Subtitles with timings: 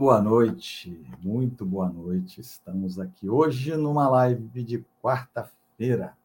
[0.00, 2.40] Boa noite, muito boa noite.
[2.40, 6.16] Estamos aqui hoje numa live de quarta-feira.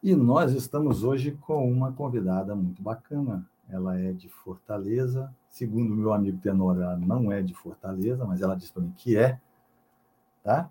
[0.00, 3.44] E nós estamos hoje com uma convidada muito bacana.
[3.68, 5.34] Ela é de Fortaleza.
[5.48, 9.16] Segundo meu amigo Tenor, ela não é de Fortaleza, mas ela disse para mim que
[9.16, 9.40] é,
[10.44, 10.70] tá?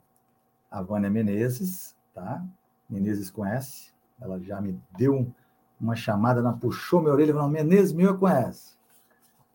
[0.71, 2.41] A Vânia Menezes, tá?
[2.89, 3.91] Menezes conhece.
[4.21, 5.29] Ela já me deu
[5.77, 8.77] uma chamada, ela puxou minha orelha e falou: Menezes, meu conhece.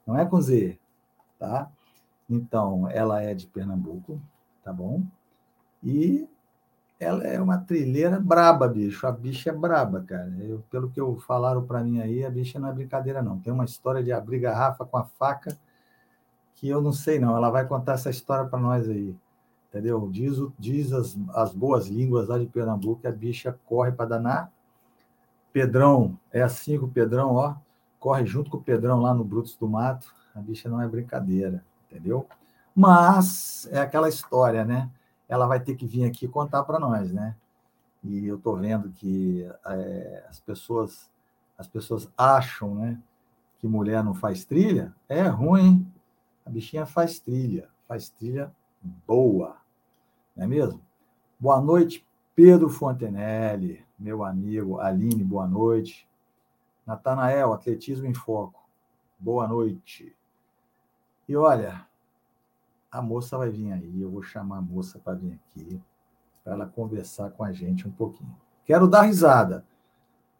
[0.06, 0.78] Não é com Z,
[1.38, 1.72] tá?
[2.28, 4.20] Então, ela é de Pernambuco,
[4.62, 5.02] tá bom?
[5.82, 6.26] E
[6.98, 9.06] ela é uma trilheira braba, bicho.
[9.06, 10.34] A bicha é braba, cara.
[10.40, 13.38] Eu, pelo que eu falaram para mim aí, a bicha não é brincadeira, não.
[13.38, 15.56] Tem uma história de abrir garrafa com a faca
[16.54, 17.36] que eu não sei, não.
[17.36, 19.14] Ela vai contar essa história para nós aí.
[19.68, 20.08] Entendeu?
[20.10, 24.52] Diz, diz as, as boas línguas lá de Pernambuco que a bicha corre para danar.
[25.52, 27.56] Pedrão, é assim que o Pedrão, ó,
[28.00, 30.14] corre junto com o Pedrão lá no Brutos do Mato.
[30.34, 31.62] A bicha não é brincadeira
[31.94, 32.26] entendeu?
[32.74, 34.90] Mas é aquela história, né?
[35.28, 37.36] Ela vai ter que vir aqui contar para nós, né?
[38.02, 41.10] E eu estou vendo que é, as pessoas
[41.56, 43.00] as pessoas acham, né,
[43.58, 44.92] que mulher não faz trilha.
[45.08, 45.86] É ruim.
[46.44, 48.52] A bichinha faz trilha, faz trilha
[49.06, 49.56] boa,
[50.36, 50.80] não é mesmo?
[51.38, 54.78] Boa noite, Pedro Fontenelle, meu amigo.
[54.78, 56.06] Aline, boa noite.
[56.86, 58.62] Natanael, Atletismo em Foco.
[59.18, 60.14] Boa noite.
[61.28, 61.86] E olha,
[62.90, 65.80] a moça vai vir aí, eu vou chamar a moça para vir aqui,
[66.42, 68.36] para ela conversar com a gente um pouquinho.
[68.64, 69.64] Quero dar risada.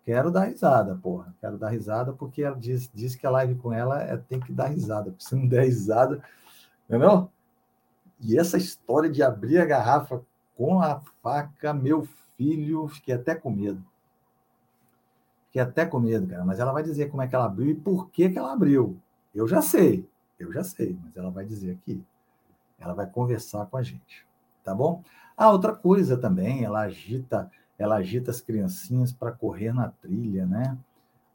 [0.05, 1.35] Quero dar risada, porra.
[1.41, 4.53] Quero dar risada porque ela diz, diz que a live com ela é, tem que
[4.53, 5.11] dar risada.
[5.11, 6.23] Porque se não der risada,
[6.87, 7.31] entendeu?
[8.21, 10.23] E essa história de abrir a garrafa
[10.57, 13.83] com a faca, meu filho, fiquei até com medo.
[15.47, 16.45] Fiquei até com medo, cara.
[16.45, 18.97] Mas ela vai dizer como é que ela abriu e por que, que ela abriu.
[19.35, 20.07] Eu já sei.
[20.39, 22.05] Eu já sei, mas ela vai dizer aqui.
[22.79, 24.27] Ela vai conversar com a gente,
[24.63, 25.03] tá bom?
[25.37, 30.77] Ah, outra coisa também, ela agita, ela agita as criancinhas para correr na trilha, né?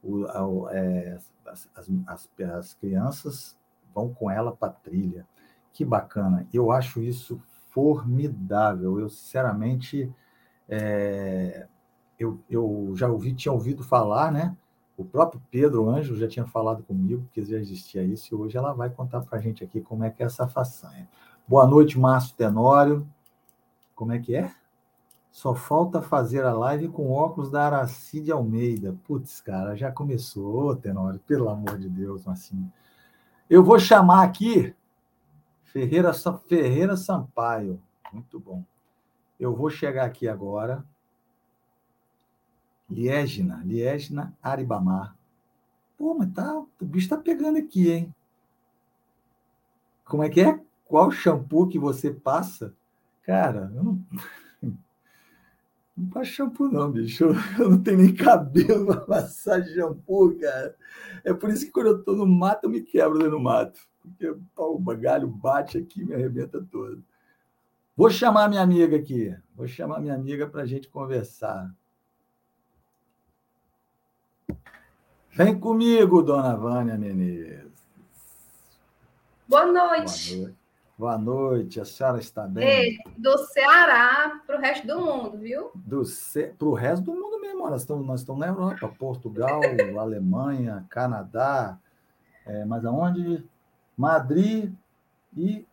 [0.04, 3.58] O, a, é, as, as, as, crianças
[3.94, 5.28] vão com ela para a trilha.
[5.74, 6.48] Que bacana!
[6.54, 9.00] Eu acho isso formidável.
[9.00, 10.14] Eu, sinceramente,
[10.68, 11.68] é,
[12.18, 14.56] eu, eu já ouvi, tinha ouvido falar, né?
[15.00, 18.74] O próprio Pedro Anjo já tinha falado comigo que já existia isso e hoje ela
[18.74, 21.08] vai contar para a gente aqui como é que é essa façanha.
[21.48, 23.08] Boa noite, Márcio Tenório.
[23.96, 24.54] Como é que é?
[25.32, 28.94] Só falta fazer a live com óculos da Aracide Almeida.
[29.06, 32.70] Putz, cara, já começou, Ô, Tenório, pelo amor de Deus, assim.
[33.50, 34.76] Eu vou chamar aqui
[35.64, 36.12] Ferreira,
[36.46, 37.82] Ferreira Sampaio.
[38.12, 38.66] Muito bom.
[39.40, 40.84] Eu vou chegar aqui agora.
[42.90, 45.16] Liégina, Liégina Aribamar.
[45.98, 48.16] Pô, mas tá, o bicho tá pegando aqui, hein?
[50.06, 50.60] Como é que é?
[50.86, 52.74] Qual shampoo que você passa?
[53.24, 54.00] Cara, eu não.
[55.96, 57.26] Não faz shampoo, não, bicho.
[57.60, 60.74] Eu não tenho nem cabelo para passar shampoo, cara.
[61.26, 63.82] É por isso que quando eu tô no mato, eu me quebro no mato.
[64.02, 67.04] Porque pô, o galho bate aqui me arrebenta todo.
[67.98, 69.36] Vou chamar minha amiga aqui.
[69.54, 71.70] Vou chamar minha amiga para a gente conversar.
[75.32, 77.72] Vem comigo, dona Vânia Menezes.
[79.48, 80.36] Boa noite.
[80.36, 80.60] Boa noite.
[81.00, 83.00] Boa noite, a senhora está bem?
[83.18, 85.72] do Ceará para o resto do mundo, viu?
[85.74, 86.48] Do ce...
[86.48, 89.62] Para o resto do mundo mesmo, nós estamos, nós estamos na Europa, Portugal,
[89.98, 91.80] Alemanha, Canadá,
[92.46, 93.48] é, mas aonde?
[93.96, 94.74] Madrid
[95.38, 95.66] e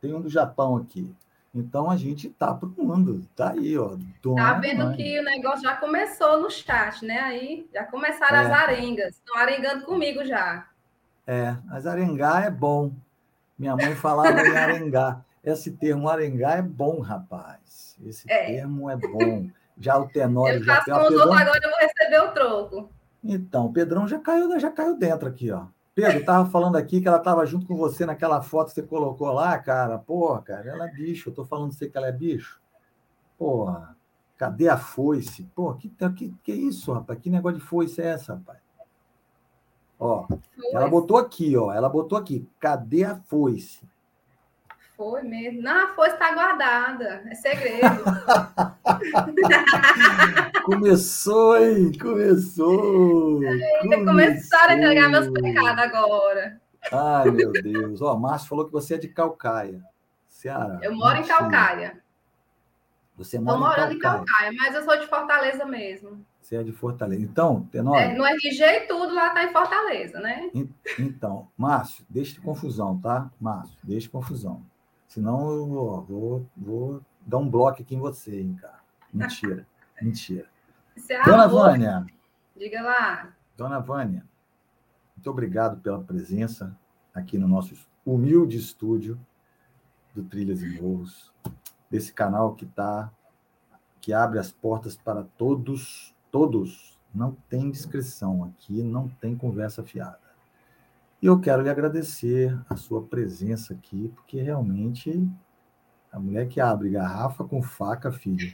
[0.00, 1.14] tem um do Japão aqui.
[1.54, 3.96] Então a gente tá pro mundo, tá aí, ó.
[4.36, 4.96] Tá vendo mãe.
[4.96, 7.18] que o negócio já começou no chat, né?
[7.18, 8.40] Aí já começaram é.
[8.46, 10.66] as arengas, estão arengando comigo já.
[11.26, 12.92] É, mas arengar é bom.
[13.58, 15.24] Minha mãe falava em arengar.
[15.42, 17.96] Esse termo arengar é bom, rapaz.
[18.04, 18.46] Esse é.
[18.46, 19.48] termo é bom.
[19.78, 22.90] Já o Tenório eu já faço com os outros, agora eu vou receber o troco.
[23.24, 25.64] Então, o Pedrão já caiu, já caiu dentro aqui, ó.
[26.00, 29.32] Pedro, tava falando aqui que ela tava junto com você naquela foto que você colocou
[29.32, 29.98] lá, cara.
[29.98, 31.28] Porra, cara, ela é bicho.
[31.28, 32.60] Eu tô falando você que ela é bicho.
[33.38, 33.96] Porra,
[34.36, 35.44] cadê a foice?
[35.54, 37.18] Porra, que, que, que isso, rapaz?
[37.18, 38.58] Que negócio de foice é essa, rapaz?
[39.98, 40.26] Ó,
[40.72, 41.72] ela botou aqui, ó.
[41.72, 42.48] Ela botou aqui.
[42.58, 43.86] Cadê a foice?
[45.00, 45.62] Foi mesmo.
[45.62, 47.22] Não, a foice está guardada.
[47.24, 48.04] É segredo.
[50.62, 51.90] Começou, hein?
[51.98, 53.40] Começou.
[53.40, 54.04] Começou.
[54.04, 56.60] Começaram a entregar meus pecados agora.
[56.92, 58.02] Ai, meu Deus.
[58.02, 59.82] Ó, Márcio falou que você é de Calcaia,
[60.28, 60.78] Ceará.
[60.82, 61.34] Eu moro Mentira.
[61.34, 61.98] em Calcaia.
[63.16, 64.22] Você mora Estou morando em Calcaia.
[64.22, 66.22] em Calcaia, mas eu sou de Fortaleza mesmo.
[66.42, 67.22] Você é de Fortaleza.
[67.22, 68.02] Então, Tenório...
[68.02, 70.50] É, no RG tudo lá está em Fortaleza, né?
[70.98, 73.30] Então, Márcio, deixa de confusão, tá?
[73.40, 74.62] Márcio, deixa de confusão.
[75.10, 78.78] Senão eu vou, vou, vou dar um bloco aqui em você, hein, cara.
[79.12, 79.66] Mentira,
[80.00, 80.48] mentira.
[81.08, 82.06] É Dona Vânia.
[82.56, 83.32] Diga lá.
[83.56, 84.24] Dona Vânia,
[85.16, 86.78] muito obrigado pela presença
[87.12, 87.74] aqui no nosso
[88.06, 89.20] humilde estúdio
[90.14, 91.32] do Trilhas e Morros,
[91.90, 93.12] desse canal que tá
[94.00, 96.98] que abre as portas para todos, todos.
[97.12, 100.29] Não tem descrição aqui, não tem conversa fiada.
[101.22, 105.28] E eu quero lhe agradecer a sua presença aqui, porque realmente
[106.10, 108.52] a mulher que abre garrafa com faca, filho,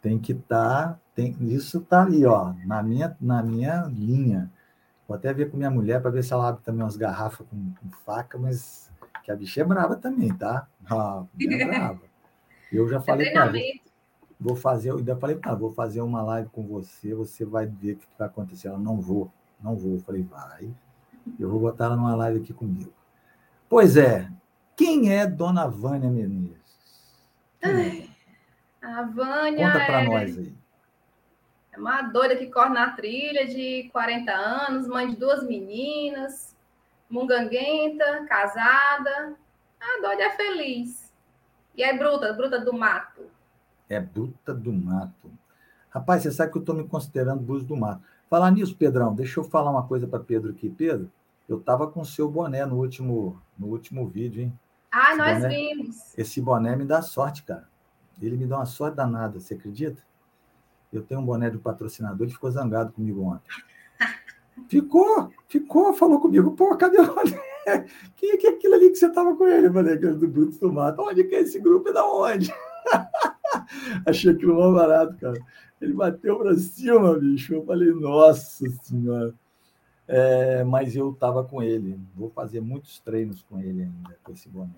[0.00, 4.50] tem que estar, tá, tem, isso está ali, ó, na minha, na minha linha.
[5.06, 7.72] Vou até ver com minha mulher para ver se ela abre também umas garrafas com,
[7.74, 8.92] com, faca, mas
[9.24, 10.68] que a bicha é brava também, tá?
[10.88, 12.02] Ah, é brava.
[12.70, 13.58] Eu já falei para ela,
[14.38, 17.66] vou fazer, eu ainda falei para ela, vou fazer uma live com você, você vai
[17.66, 18.68] ver o que vai acontecer.
[18.68, 19.94] Ela, não vou, não vou.
[19.94, 20.70] Eu falei, vai.
[21.38, 22.92] Eu vou botar ela numa live aqui comigo.
[23.68, 24.30] Pois é,
[24.76, 26.58] quem é Dona Vânia Menezes?
[27.60, 28.08] É?
[28.80, 29.72] A Vânia.
[29.72, 30.04] Conta para é...
[30.06, 30.54] nós aí.
[31.72, 36.56] É uma doida que corre na trilha de 40 anos, mãe de duas meninas,
[37.10, 39.36] munganguenta, casada.
[39.80, 41.12] A doida é feliz.
[41.76, 43.22] E é bruta, bruta do mato.
[43.88, 45.27] É bruta do mato.
[45.98, 48.00] Rapaz, você sabe que eu estou me considerando bruto do mato.
[48.30, 50.70] Falar nisso, Pedrão, deixa eu falar uma coisa para Pedro aqui.
[50.70, 51.10] Pedro,
[51.48, 54.58] eu estava com o seu boné no último, no último vídeo, hein?
[54.92, 55.96] Ah, esse nós boné, vimos.
[56.16, 57.66] Esse boné me dá sorte, cara.
[58.22, 60.00] Ele me dá uma sorte danada, você acredita?
[60.92, 63.48] Eu tenho um boné do patrocinador, ele ficou zangado comigo ontem.
[64.68, 67.40] Ficou, ficou, falou comigo, pô, cadê o boné?
[68.16, 69.68] Quem é que é aquilo ali que você estava com ele?
[69.68, 71.00] Eu falei, aquele do Bruto do Mato.
[71.00, 72.52] Onde que é esse grupo e da onde?
[74.06, 75.38] Achei aquilo mal barato, cara.
[75.80, 77.54] Ele bateu para cima, bicho.
[77.54, 79.34] Eu falei, nossa senhora.
[80.06, 82.00] É, mas eu estava com ele.
[82.16, 84.70] Vou fazer muitos treinos com ele ainda, com esse boné.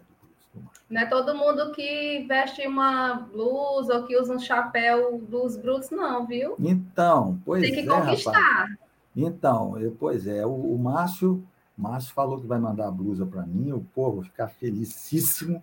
[0.88, 5.90] Não é todo mundo que veste uma blusa ou que usa um chapéu dos brutos,
[5.90, 6.56] não, viu?
[6.58, 8.32] Então, pois Tem que é, conquistar.
[8.32, 8.76] Rapaz.
[9.16, 11.44] Então, eu, pois é, o, o Márcio,
[11.76, 15.62] Márcio falou que vai mandar a blusa para mim, eu, pô, vou ficar felicíssimo.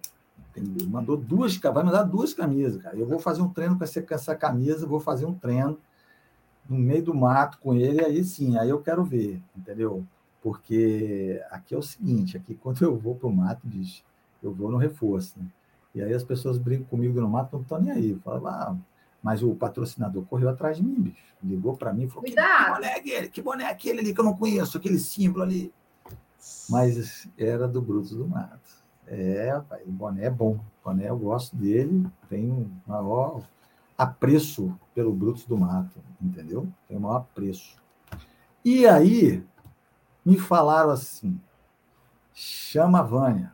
[0.57, 2.97] Ele mandou duas, vai mandar duas camisas, cara.
[2.97, 5.77] Eu vou fazer um treino com essa, com essa camisa, vou fazer um treino
[6.67, 10.05] no meio do mato com ele, aí sim, aí eu quero ver, entendeu?
[10.41, 14.03] Porque aqui é o seguinte, aqui quando eu vou para o mato, bicho,
[14.43, 15.39] eu vou no reforço.
[15.39, 15.45] Né?
[15.95, 18.15] E aí as pessoas brincam comigo no mato, não estão nem aí.
[18.23, 18.75] Falo, ah,
[19.21, 21.27] mas o patrocinador correu atrás de mim, bicho.
[21.43, 22.65] Ligou para mim e falou: Cuidado.
[22.65, 23.29] que boné é aquele?
[23.29, 25.71] Que boné é aquele ali que eu não conheço, aquele símbolo ali.
[26.69, 28.76] Mas era do Brutos do Mato.
[29.07, 30.53] É, o boné é bom.
[30.53, 33.41] O boné eu gosto dele, um maior
[33.97, 36.67] apreço pelo Brutos do Mato, entendeu?
[36.87, 37.77] Tenho o maior apreço.
[38.63, 39.43] E aí,
[40.25, 41.39] me falaram assim:
[42.33, 43.53] chama a Vânia.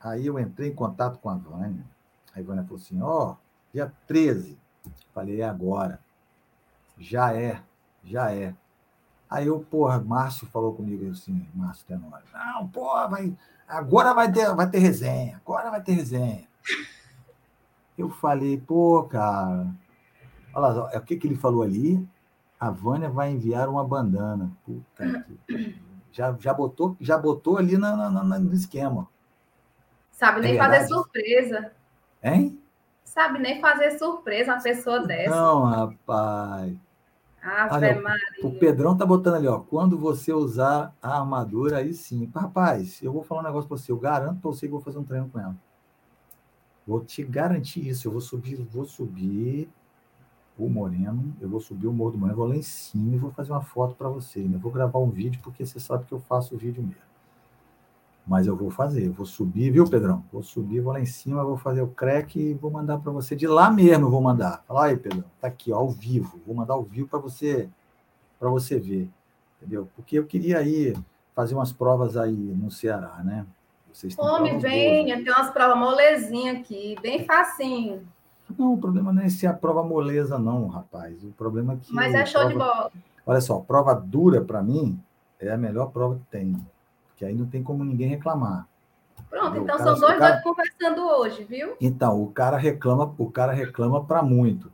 [0.00, 1.84] Aí eu entrei em contato com a Vânia.
[2.34, 3.36] Aí a Vânia falou assim: ó, oh,
[3.72, 4.58] dia 13.
[5.12, 5.98] Falei, é agora.
[6.98, 7.62] Já é,
[8.04, 8.54] já é.
[9.28, 13.36] Aí eu, porra, Márcio falou comigo assim, Márcio Tenório, não, porra, vai,
[13.68, 16.46] agora vai ter, vai ter resenha, agora vai ter resenha.
[17.96, 19.66] Eu falei, pô, cara,
[20.54, 22.06] olha lá, é o que, que ele falou ali?
[22.58, 24.50] A Vânia vai enviar uma bandana.
[24.64, 25.78] Puta que...
[26.12, 29.06] Já, já, botou, já botou ali na, na, na no esquema.
[30.10, 31.72] Sabe nem é fazer surpresa.
[32.22, 32.58] Hein?
[33.04, 35.30] Sabe nem fazer surpresa uma pessoa dessa.
[35.30, 36.74] Não, rapaz.
[37.46, 38.24] Ave Olha, Maria.
[38.42, 39.60] O Pedrão tá botando ali, ó.
[39.60, 42.30] Quando você usar a armadura, aí sim.
[42.34, 43.92] Rapaz, eu vou falar um negócio para você.
[43.92, 45.56] Eu garanto para você que vou fazer um treino com ela.
[46.86, 48.08] Vou te garantir isso.
[48.08, 49.68] Eu vou subir, vou subir
[50.58, 53.30] o Moreno, eu vou subir o Morro do Moreno, vou lá em cima e vou
[53.30, 54.40] fazer uma foto para você.
[54.40, 57.05] Eu vou gravar um vídeo, porque você sabe que eu faço vídeo mesmo.
[58.26, 60.24] Mas eu vou fazer, eu vou subir, viu, Pedrão?
[60.32, 63.36] Vou subir, vou lá em cima, vou fazer o crack e vou mandar para você.
[63.36, 64.64] De lá mesmo vou mandar.
[64.66, 66.40] Fala aí, Pedrão, tá aqui, ó, ao vivo.
[66.44, 67.68] Vou mandar ao vivo para você,
[68.40, 69.08] para você ver,
[69.56, 69.88] entendeu?
[69.94, 70.96] Porque eu queria aí
[71.36, 73.46] fazer umas provas aí no Ceará, né?
[73.92, 78.02] Vocês Homem, venha, tem umas provas molezinhas aqui, bem facinho.
[78.58, 81.22] Não, o problema não é se a prova moleza, não, rapaz.
[81.22, 81.94] O problema é que.
[81.94, 82.52] Mas é show prova...
[82.52, 82.92] de bola.
[83.24, 85.00] Olha só, prova dura, para mim,
[85.40, 86.56] é a melhor prova que tem
[87.16, 88.68] que aí não tem como ninguém reclamar.
[89.28, 90.42] Pronto, então cara, são dois cara...
[90.42, 91.76] conversando hoje, viu?
[91.80, 94.70] Então, o cara reclama, o cara reclama para muito,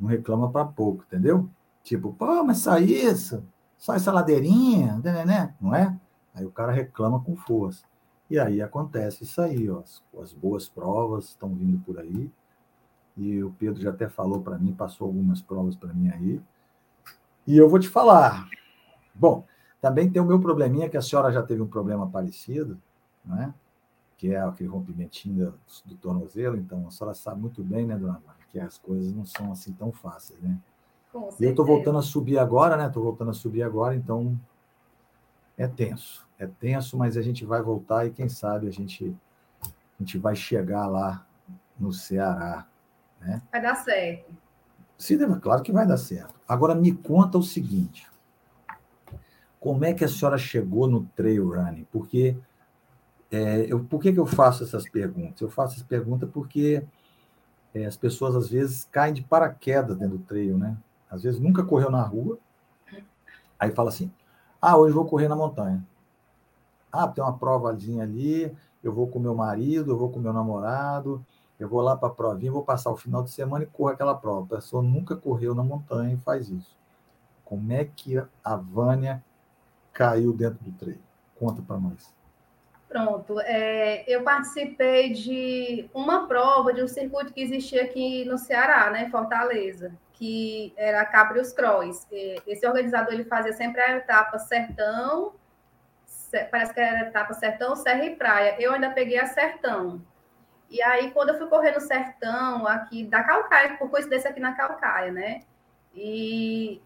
[0.00, 1.48] não reclama para pouco, entendeu?
[1.84, 3.44] Tipo, pô, mas só isso,
[3.76, 5.54] só essa ladeirinha, né, né?
[5.60, 5.96] não é?
[6.34, 7.84] Aí o cara reclama com força.
[8.30, 12.30] E aí acontece isso aí, ó, as, as boas provas estão vindo por aí.
[13.16, 16.40] e o Pedro já até falou para mim, passou algumas provas para mim aí.
[17.46, 18.46] E eu vou te falar.
[19.14, 19.44] Bom,
[19.80, 22.78] também tem o meu probleminha, que a senhora já teve um problema parecido,
[23.24, 23.54] né?
[24.16, 25.54] que é aquele rompimentinho do,
[25.86, 26.56] do tornozelo.
[26.56, 29.72] Então, a senhora sabe muito bem, né, dona Mara, que as coisas não são assim
[29.72, 30.58] tão fáceis, né?
[31.38, 32.86] e eu estou voltando a subir agora, né?
[32.86, 34.38] Estou voltando a subir agora, então
[35.56, 36.26] é tenso.
[36.38, 39.16] É tenso, mas a gente vai voltar e quem sabe a gente,
[39.62, 41.26] a gente vai chegar lá
[41.78, 42.66] no Ceará.
[43.20, 43.42] Né?
[43.50, 44.32] Vai dar certo.
[44.96, 46.34] Sim, claro que vai dar certo.
[46.46, 48.08] Agora me conta o seguinte:
[49.68, 51.86] como é que a senhora chegou no trail running?
[51.92, 52.34] Porque
[53.30, 55.42] é, eu, por que, que eu faço essas perguntas?
[55.42, 56.82] Eu faço essa pergunta porque
[57.74, 60.74] é, as pessoas às vezes caem de paraquedas dentro do trail, né?
[61.10, 62.38] Às vezes nunca correu na rua,
[63.60, 64.10] aí fala assim:
[64.58, 65.86] ah, hoje vou correr na montanha.
[66.90, 68.50] Ah, tem uma provazinha ali,
[68.82, 71.22] eu vou com meu marido, eu vou com meu namorado,
[71.60, 74.14] eu vou lá para a provinha, vou passar o final de semana e corro aquela
[74.14, 74.46] prova.
[74.46, 76.74] A pessoa nunca correu na montanha e faz isso.
[77.44, 79.22] Como é que a Vânia
[79.98, 81.02] caiu dentro do treino?
[81.36, 82.14] Conta para nós.
[82.88, 88.90] Pronto, é, eu participei de uma prova de um circuito que existia aqui no Ceará,
[88.90, 92.06] né, Fortaleza, que era Cabrios Cross.
[92.46, 95.34] Esse organizador ele fazia sempre a etapa Sertão,
[96.50, 98.56] parece que era a etapa Sertão, Serra e Praia.
[98.58, 100.00] Eu ainda peguei a Sertão.
[100.70, 104.52] E aí, quando eu fui correr no sertão, aqui da Calcaia, por coincidência aqui na
[104.52, 105.40] Calcaia, né?
[105.94, 106.82] E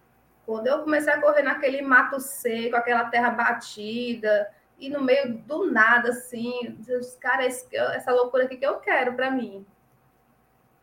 [0.47, 5.71] quando eu comecei a correr naquele mato seco, aquela terra batida, e no meio do
[5.71, 6.77] nada, assim,
[7.21, 9.65] cara, essa loucura aqui que eu quero para mim.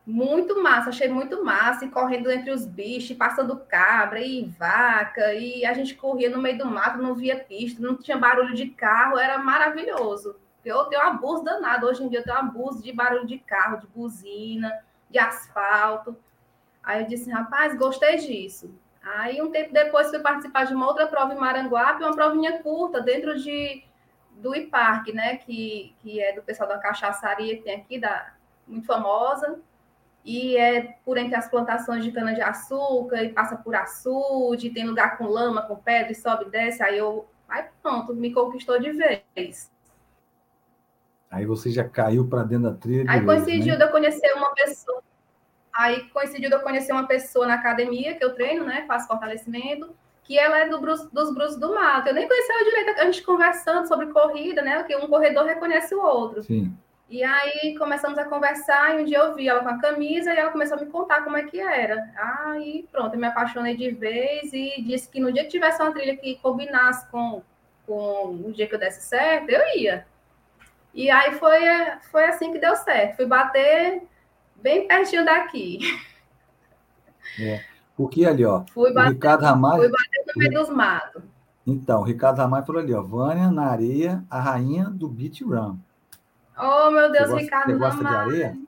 [0.06, 5.64] Muito massa, achei muito massa, e correndo entre os bichos, passando cabra e vaca, e
[5.64, 9.18] a gente corria no meio do mato, não via pista, não tinha barulho de carro,
[9.18, 10.36] era maravilhoso.
[10.64, 11.86] Eu tenho um abuso danado.
[11.86, 14.70] Hoje em dia eu tenho um abuso de barulho de carro, de buzina,
[15.08, 16.16] de asfalto.
[16.82, 18.74] Aí eu disse, rapaz, gostei disso.
[19.02, 23.00] Aí um tempo depois fui participar de uma outra prova em Maranguape, uma provinha curta,
[23.00, 23.82] dentro de,
[24.32, 25.36] do IPARC, né?
[25.36, 28.34] Que, que é do pessoal da cachaçaria que tem aqui, da,
[28.66, 29.58] muito famosa.
[30.22, 35.26] E é por entre as plantações de cana-de-açúcar, e passa por açude, tem lugar com
[35.26, 36.82] lama, com pedra, e sobe e desce.
[36.82, 39.70] Aí eu, aí pronto, me conquistou de vez.
[41.30, 43.10] Aí você já caiu para dentro da trilha.
[43.10, 43.76] Aí coincidiu né?
[43.76, 45.02] de eu conhecer uma pessoa.
[45.72, 48.84] Aí coincidiu de eu conhecer uma pessoa na academia que eu treino, né?
[48.86, 52.08] Faço fortalecimento, que ela é do Bruce, dos Bruços do Mato.
[52.08, 54.82] Eu nem conhecia ela direito, a gente conversando sobre corrida, né?
[54.82, 56.42] Que um corredor reconhece o outro.
[56.42, 56.76] Sim.
[57.10, 60.36] E aí começamos a conversar e um dia eu vi ela com a camisa e
[60.38, 62.08] ela começou a me contar como é que era.
[62.16, 65.92] Aí pronto, eu me apaixonei de vez e disse que no dia que tivesse uma
[65.92, 67.42] trilha que combinasse com,
[67.84, 70.06] com o dia que eu desse certo, eu ia.
[70.94, 71.60] E aí foi,
[72.12, 73.16] foi assim que deu certo.
[73.16, 74.02] Fui bater
[74.62, 75.78] bem pertinho daqui.
[77.38, 77.64] É.
[77.96, 78.64] Porque ali, ó.
[78.72, 79.82] Fui bater, Ricardo Ramalho.
[79.82, 81.22] Fui bater no meio dos matos.
[81.66, 83.02] Então, o Ricardo Ramalho falou ali, ó.
[83.02, 85.76] Vânia na areia, a rainha do beat run.
[86.58, 88.58] Oh, meu Deus, você Ricardo gosta, você gosta de areia?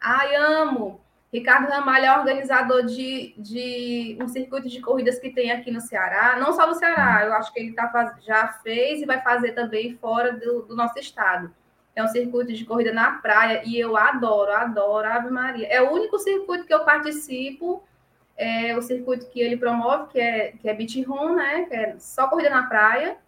[0.00, 1.00] Ai, amo.
[1.32, 6.36] Ricardo Ramalho é organizador de, de um circuito de corridas que tem aqui no Ceará,
[6.40, 9.96] não só no Ceará, eu acho que ele tá, já fez e vai fazer também
[9.96, 11.54] fora do, do nosso estado.
[12.00, 15.66] É um circuito de corrida na praia e eu adoro, adoro, Ave Maria.
[15.68, 17.84] É o único circuito que eu participo,
[18.36, 21.66] é o circuito que ele promove, que é, que é Beach Run, né?
[21.66, 23.18] Que é só corrida na praia.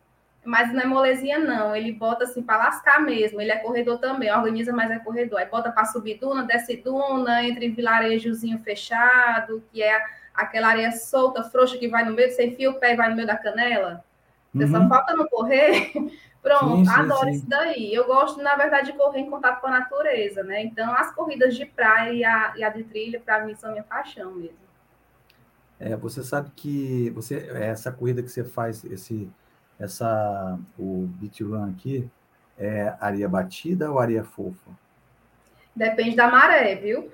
[0.44, 1.76] Mas não é molezinha, não.
[1.76, 3.40] Ele bota assim para lascar mesmo.
[3.40, 5.38] Ele é corredor também, organiza, mas é corredor.
[5.38, 10.02] Aí bota para subir duna, desce duna, entre vilarejozinho fechado, que é
[10.34, 13.16] aquela areia solta, frouxa que vai no meio, você enfia o pé e vai no
[13.16, 14.02] meio da canela.
[14.54, 14.70] Você uhum.
[14.70, 15.92] só falta não correr.
[16.42, 17.30] Pronto, sim, sim, adoro sim.
[17.30, 17.94] isso daí.
[17.94, 20.62] Eu gosto, na verdade, de correr em contato com a natureza, né?
[20.64, 23.84] Então, as corridas de praia e a, e a de trilha, para mim, são minha
[23.84, 24.58] paixão mesmo.
[25.78, 29.30] É, você sabe que você essa corrida que você faz, esse
[29.78, 32.08] essa o beat run aqui
[32.56, 34.70] é areia batida ou areia fofa?
[35.74, 37.10] Depende da maré, viu?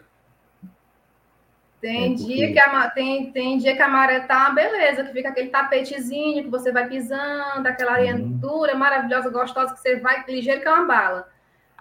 [1.80, 2.35] Tem, é porque...
[2.35, 6.42] dia que a, tem, tem dia que a maré tá beleza, que fica aquele tapetezinho
[6.42, 8.37] que você vai pisando, aquela areia uhum.
[8.37, 11.28] dura, maravilhosa, gostosa, que você vai ligeiro que é uma bala.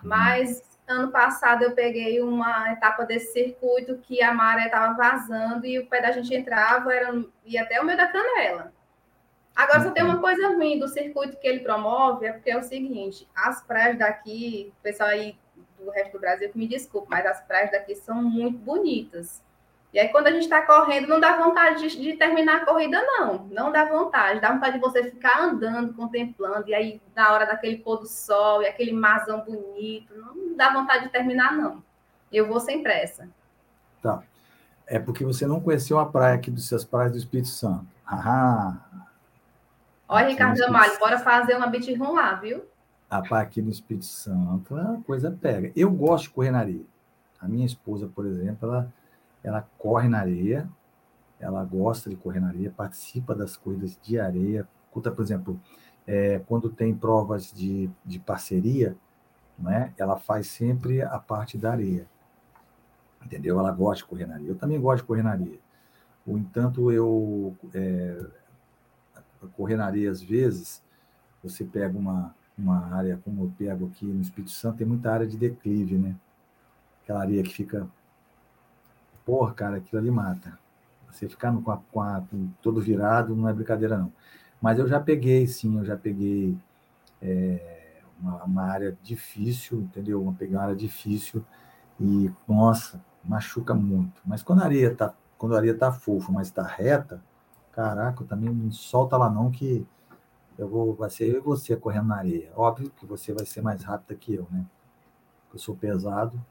[0.04, 0.10] Uhum.
[0.10, 5.80] Mas ano passado eu peguei uma etapa desse circuito que a maré estava vazando e
[5.80, 7.14] o pé da gente entrava, era,
[7.44, 8.72] ia até o meio da canela.
[9.56, 12.62] Agora, só tem uma coisa ruim do circuito que ele promove, é porque é o
[12.62, 15.36] seguinte: as praias daqui, o pessoal aí
[15.80, 19.42] do resto do Brasil que me desculpe, mas as praias daqui são muito bonitas.
[19.98, 23.02] E aí, quando a gente está correndo, não dá vontade de, de, terminar a corrida,
[23.02, 23.48] não.
[23.50, 24.40] Não dá vontade.
[24.40, 28.62] Dá vontade de você ficar andando, contemplando, e aí, na hora daquele pôr do sol
[28.62, 31.82] e aquele marzão bonito, não dá vontade de terminar, não.
[32.32, 33.28] Eu vou sem pressa.
[34.00, 34.22] Tá.
[34.86, 37.88] É porque você não conheceu a praia aqui dos seus praias do Espírito Santo.
[38.06, 38.78] Ah.
[40.08, 42.64] Olha, Ricardo Amalho, bora fazer uma beat room lá, viu?
[43.10, 45.72] Rapaz, aqui no Espírito Santo a coisa pega.
[45.76, 46.86] Eu gosto de correr na areia.
[47.42, 48.94] A minha esposa, por exemplo, ela,
[49.48, 50.70] ela corre na areia,
[51.40, 54.68] ela gosta de correr na areia, participa das corridas de areia.
[54.92, 55.60] Por exemplo,
[56.06, 58.98] é, quando tem provas de, de parceria,
[59.58, 62.08] né, ela faz sempre a parte da areia.
[63.24, 63.60] Entendeu?
[63.60, 64.50] Ela gosta de correr na areia.
[64.50, 65.60] Eu também gosto de correr na areia.
[66.26, 68.26] No entanto, eu é,
[69.56, 70.84] correr na areia às vezes,
[71.42, 75.28] você pega uma, uma área como eu pego aqui no Espírito Santo, tem muita área
[75.28, 76.16] de declive, né?
[77.04, 77.88] Aquela areia que fica.
[79.28, 80.58] Porra, cara, aquilo ali mata.
[81.12, 82.24] Você ficar com, a, com, a,
[82.62, 84.10] todo virado não é brincadeira, não.
[84.62, 86.58] Mas eu já peguei, sim, eu já peguei
[87.22, 90.22] é, uma, uma, área difícil, entendeu?
[90.22, 91.44] Uma, peguei uma área difícil
[92.00, 94.22] e, nossa, machuca muito.
[94.26, 97.22] Mas quando a areia tá, quando a areia tá fofa, mas está reta,
[97.74, 99.86] caraca, também não solta lá não que
[100.58, 102.50] eu vou, vai ser eu e você correndo na areia.
[102.56, 104.66] Óbvio que você vai ser mais rápida que eu, né?
[105.52, 106.42] Eu sou pesado,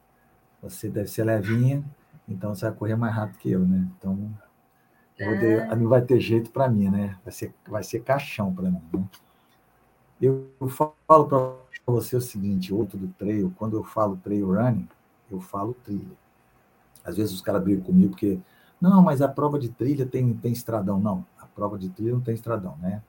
[0.61, 1.83] você deve ser levinha,
[2.27, 3.87] então você vai correr mais rápido que eu, né?
[3.97, 4.33] Então
[5.17, 5.75] é.
[5.75, 7.17] não vai ter jeito para mim, né?
[7.23, 9.03] Vai ser, vai ser caixão para mim, né?
[10.21, 11.53] Eu, eu falo para
[11.85, 14.87] você o seguinte, outro do trail, quando eu falo trail running,
[15.29, 16.17] eu falo trilha.
[17.03, 18.39] Às vezes os caras brigam comigo porque,
[18.81, 20.99] não, mas a prova de trilha tem, tem estradão.
[20.99, 23.01] Não, a prova de trilha não tem estradão, né?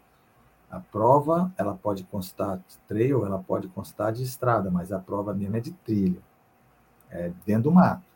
[0.70, 5.32] A prova, ela pode constar de trail, ela pode constar de estrada, mas a prova
[5.32, 6.20] mesmo é de trilha.
[7.10, 8.07] É dentro do mato.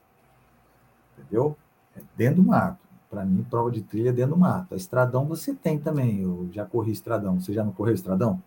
[1.22, 1.56] Entendeu?
[1.96, 2.78] É dentro do mato.
[3.10, 4.72] Para mim, prova de trilha é dentro do mato.
[4.74, 6.22] A estradão você tem também.
[6.22, 7.40] Eu já corri estradão.
[7.40, 8.42] Você já não correu estradão?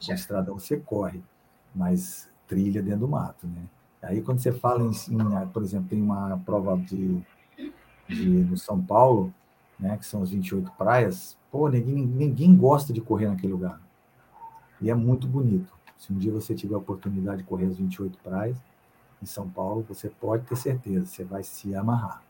[0.00, 0.14] Já.
[0.14, 1.22] estradão você corre,
[1.74, 3.62] mas trilha dentro do mato, né?
[4.02, 7.22] Aí quando você fala em, em por exemplo, tem uma prova de,
[8.06, 9.32] de no São Paulo,
[9.78, 13.80] né, que são as 28 praias, pô, ninguém, ninguém gosta de correr naquele lugar.
[14.80, 15.72] E é muito bonito.
[15.96, 18.58] Se um dia você tiver a oportunidade de correr as 28 praias
[19.24, 22.22] em São Paulo, você pode ter certeza, você vai se amarrar.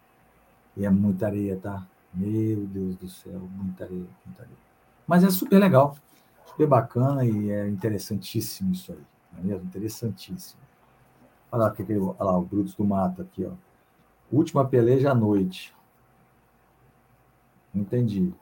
[0.77, 1.87] E é muita areia, tá?
[2.13, 4.59] Meu Deus do céu, muita areia, muita areia.
[5.07, 5.97] Mas é super legal,
[6.47, 9.67] super bacana e é interessantíssimo isso aí, não é mesmo?
[9.67, 10.63] Interessantíssimo.
[11.51, 13.53] Olha lá, olha lá o Brutus do Mato aqui, ó.
[14.33, 15.75] Última peleja à noite.
[17.75, 18.33] Entendi.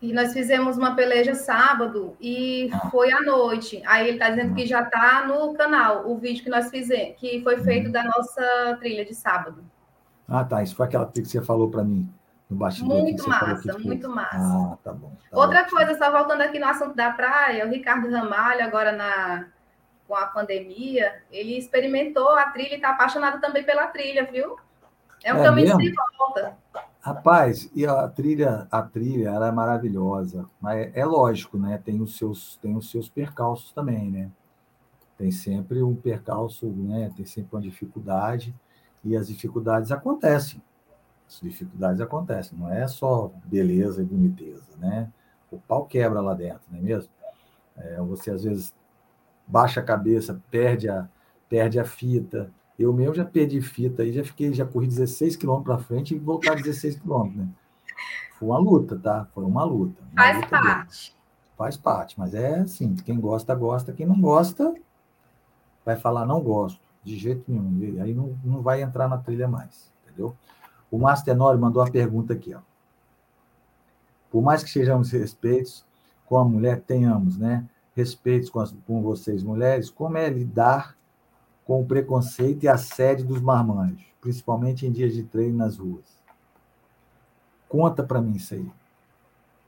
[0.00, 2.88] E nós fizemos uma peleja sábado e ah.
[2.90, 3.82] foi à noite.
[3.84, 7.42] Aí ele está dizendo que já está no canal o vídeo que nós fizemos, que
[7.42, 7.92] foi feito uhum.
[7.92, 9.64] da nossa trilha de sábado.
[10.28, 10.62] Ah, tá.
[10.62, 12.08] Isso foi aquela trilha que você falou para mim
[12.48, 13.02] no bastidor.
[13.02, 14.36] Muito massa, muito massa.
[14.36, 15.12] Ah, tá bom.
[15.30, 15.76] Tá Outra ótimo.
[15.76, 19.46] coisa, só voltando aqui no assunto da praia, o Ricardo Ramalho, agora na,
[20.06, 24.56] com a pandemia, ele experimentou a trilha e está apaixonado também pela trilha, viu?
[25.22, 25.80] É um é caminho mesmo?
[25.80, 26.56] de volta.
[27.08, 31.80] Rapaz, e a trilha, a trilha, ela é maravilhosa, mas é lógico, né?
[31.82, 34.30] Tem os seus, tem os seus percalços também, né?
[35.16, 37.10] Tem sempre um percalço, né?
[37.16, 38.54] Tem sempre uma dificuldade
[39.02, 40.62] e as dificuldades acontecem.
[41.26, 45.10] As dificuldades acontecem, não é só beleza e boniteza, né?
[45.50, 47.10] O pau quebra lá dentro, não é mesmo?
[47.74, 48.74] É, você às vezes
[49.46, 51.08] baixa a cabeça, perde a,
[51.48, 55.74] perde a fita, eu mesmo já perdi fita aí, já fiquei, já corri 16 quilômetros
[55.74, 57.48] para frente e voltar 16 quilômetros, né?
[58.38, 59.26] Foi uma luta, tá?
[59.34, 60.00] Foi uma luta.
[60.12, 61.10] Uma Faz luta parte.
[61.10, 61.18] Dele.
[61.56, 64.72] Faz parte, mas é assim, quem gosta, gosta, quem não gosta,
[65.84, 67.96] vai falar não gosto, de jeito nenhum.
[67.96, 70.36] E aí não, não vai entrar na trilha mais, entendeu?
[70.88, 72.60] O Master Nori mandou uma pergunta aqui, ó.
[74.30, 75.84] Por mais que sejamos respeitos
[76.26, 77.66] com a mulher, tenhamos, né?
[77.96, 80.97] Respeitos com, as, com vocês, mulheres, como é lidar
[81.68, 86.18] com o preconceito e assédio dos marmanjos, principalmente em dias de treino nas ruas.
[87.68, 88.66] Conta para mim isso aí.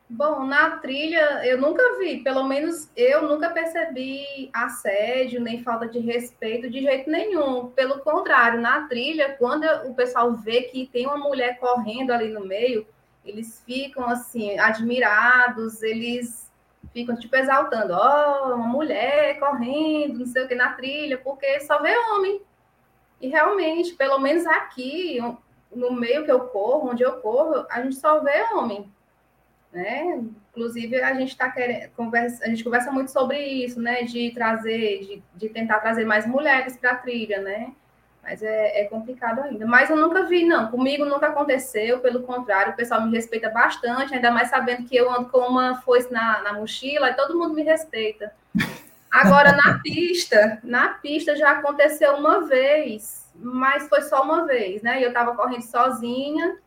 [0.09, 5.99] Bom, na trilha eu nunca vi, pelo menos eu nunca percebi assédio nem falta de
[5.99, 7.67] respeito de jeito nenhum.
[7.69, 12.47] Pelo contrário, na trilha, quando o pessoal vê que tem uma mulher correndo ali no
[12.47, 12.87] meio,
[13.27, 16.50] eles ficam assim admirados, eles
[16.93, 21.61] ficam tipo exaltando, ó, oh, uma mulher correndo, não sei o que, na trilha, porque
[21.61, 22.43] só vê homem.
[23.21, 25.19] E realmente, pelo menos aqui,
[25.75, 28.91] no meio que eu corro, onde eu corro, a gente só vê homem.
[29.73, 30.21] Né?
[30.51, 34.03] Inclusive, a gente está querendo, conversa, a gente conversa muito sobre isso, né?
[34.03, 37.73] De trazer, de, de tentar trazer mais mulheres para a trilha, né?
[38.23, 39.67] Mas é, é, complicado ainda.
[39.67, 40.71] Mas eu nunca vi, não.
[40.71, 45.11] Comigo nunca aconteceu, pelo contrário, o pessoal me respeita bastante, ainda mais sabendo que eu
[45.11, 48.33] ando com uma foice na, na mochila e todo mundo me respeita.
[49.11, 55.01] Agora, na pista, na pista já aconteceu uma vez mas foi só uma vez, né?
[55.01, 56.59] E eu estava correndo sozinha,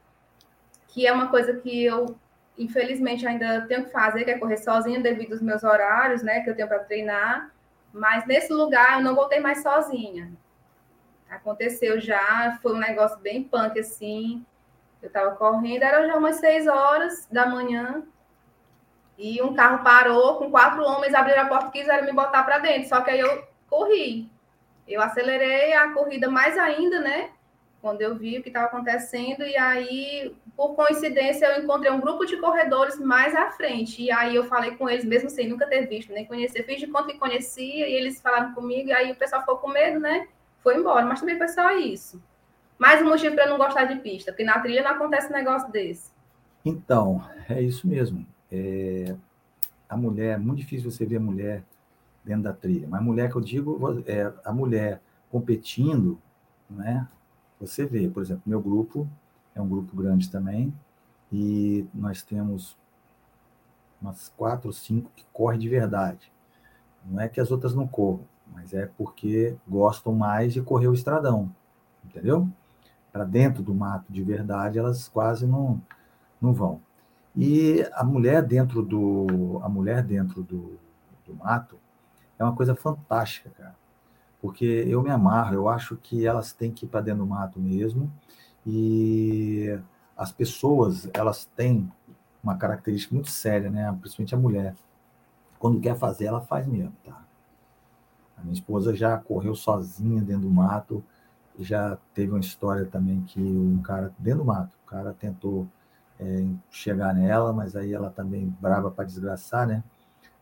[0.87, 2.17] que é uma coisa que eu,
[2.57, 6.41] infelizmente, ainda tenho que fazer, que é correr sozinha devido aos meus horários, né?
[6.41, 7.51] Que eu tenho para treinar.
[7.93, 10.31] Mas nesse lugar eu não voltei mais sozinha.
[11.35, 14.45] Aconteceu já, foi um negócio bem punk, assim.
[15.01, 18.03] Eu estava correndo, era já umas seis horas da manhã.
[19.17, 22.59] E um carro parou com quatro homens, abriram a porta e quiseram me botar para
[22.59, 22.87] dentro.
[22.87, 24.29] Só que aí eu corri.
[24.87, 27.31] Eu acelerei a corrida mais ainda, né?
[27.81, 32.25] Quando eu vi o que estava acontecendo, e aí, por coincidência, eu encontrei um grupo
[32.25, 34.01] de corredores mais à frente.
[34.01, 36.87] E aí eu falei com eles, mesmo sem nunca ter visto, nem conhecer, fiz de
[36.87, 40.27] conta que conhecia, e eles falaram comigo, e aí o pessoal ficou com medo, né?
[40.63, 42.23] Foi embora, mas também foi só isso.
[42.79, 45.69] Mais um motivo para não gostar de pista, porque na trilha não acontece um negócio
[45.71, 46.11] desse.
[46.63, 48.25] Então, é isso mesmo.
[48.51, 49.15] É...
[49.89, 51.63] A mulher, é muito difícil você ver a mulher
[52.23, 52.87] dentro da trilha.
[52.87, 56.17] Mas mulher que eu digo, é a mulher competindo,
[56.69, 57.07] né?
[57.59, 59.07] Você vê, por exemplo, meu grupo
[59.53, 60.73] é um grupo grande também,
[61.31, 62.77] e nós temos
[64.01, 66.31] umas quatro ou cinco que correm de verdade.
[67.05, 70.93] Não é que as outras não corram, mas é porque gostam mais de correr o
[70.93, 71.53] estradão,
[72.05, 72.47] entendeu?
[73.11, 75.81] Para dentro do mato de verdade, elas quase não,
[76.41, 76.81] não vão.
[77.35, 80.77] E a mulher dentro do a mulher dentro do,
[81.25, 81.79] do mato,
[82.37, 83.75] é uma coisa fantástica, cara.
[84.41, 87.59] Porque eu me amarro, eu acho que elas têm que ir para dentro do mato
[87.59, 88.11] mesmo.
[88.65, 89.79] E
[90.17, 91.89] as pessoas, elas têm
[92.43, 93.95] uma característica muito séria, né?
[94.01, 94.75] Principalmente a mulher.
[95.57, 97.23] Quando quer fazer, ela faz mesmo, tá?
[98.43, 101.03] Minha esposa já correu sozinha dentro do mato.
[101.59, 105.67] Já teve uma história também que um cara, dentro do mato, o cara tentou
[106.19, 109.83] é, chegar nela, mas aí ela também brava para desgraçar, né?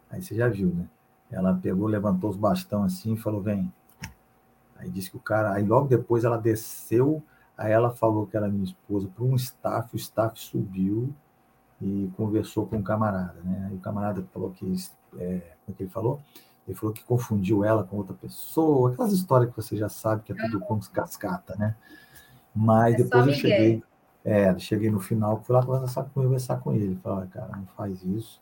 [0.09, 0.87] Aí você já viu, né?
[1.31, 3.71] Ela pegou, levantou os bastões assim e falou: vem.
[4.77, 5.53] Aí disse que o cara.
[5.53, 7.23] Aí logo depois ela desceu,
[7.57, 11.13] aí ela falou que era minha esposa para um staff, o staff subiu
[11.81, 13.67] e conversou com o um camarada, né?
[13.69, 14.65] Aí o camarada falou que.
[15.17, 16.21] É, como é que ele falou?
[16.67, 20.31] Ele falou que confundiu ela com outra pessoa, aquelas histórias que você já sabe que
[20.31, 21.75] é tudo com cascata, né?
[22.55, 23.83] Mas é depois eu cheguei.
[24.23, 26.95] É, cheguei no final, fui lá conversar, conversar com ele.
[27.01, 28.39] Falei, cara, não faz isso,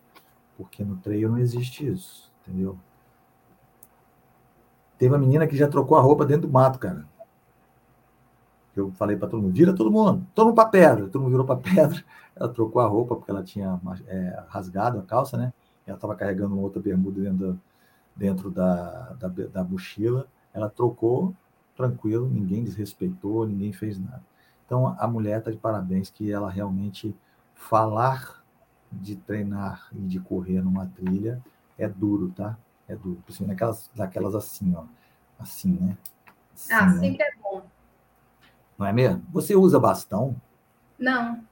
[0.57, 2.77] porque no treino não existe isso entendeu?
[4.97, 7.07] Teve uma menina que já trocou a roupa dentro do mato, cara.
[8.75, 11.07] Eu falei para todo mundo, vira todo mundo, todo mundo para pedra.
[11.07, 12.03] Todo mundo virou para pedra.
[12.35, 15.53] Ela trocou a roupa porque ela tinha é, rasgado a calça, né?
[15.85, 17.59] Ela estava carregando uma outra bermuda dentro,
[18.15, 20.27] dentro da, da, da mochila.
[20.53, 21.35] Ela trocou,
[21.75, 24.23] tranquilo, ninguém desrespeitou, ninguém fez nada.
[24.65, 27.15] Então a mulher está de parabéns que ela realmente
[27.55, 28.43] falar
[28.91, 31.41] de treinar e de correr numa trilha
[31.77, 32.57] é duro, tá?
[32.87, 33.21] É duro.
[33.23, 34.83] Principalmente naquelas, naquelas assim, ó.
[35.39, 35.97] Assim, né?
[36.53, 37.13] Assim, ah, né?
[37.13, 37.61] que é bom.
[38.77, 39.23] Não é mesmo?
[39.31, 40.35] Você usa bastão?
[40.97, 41.43] Não.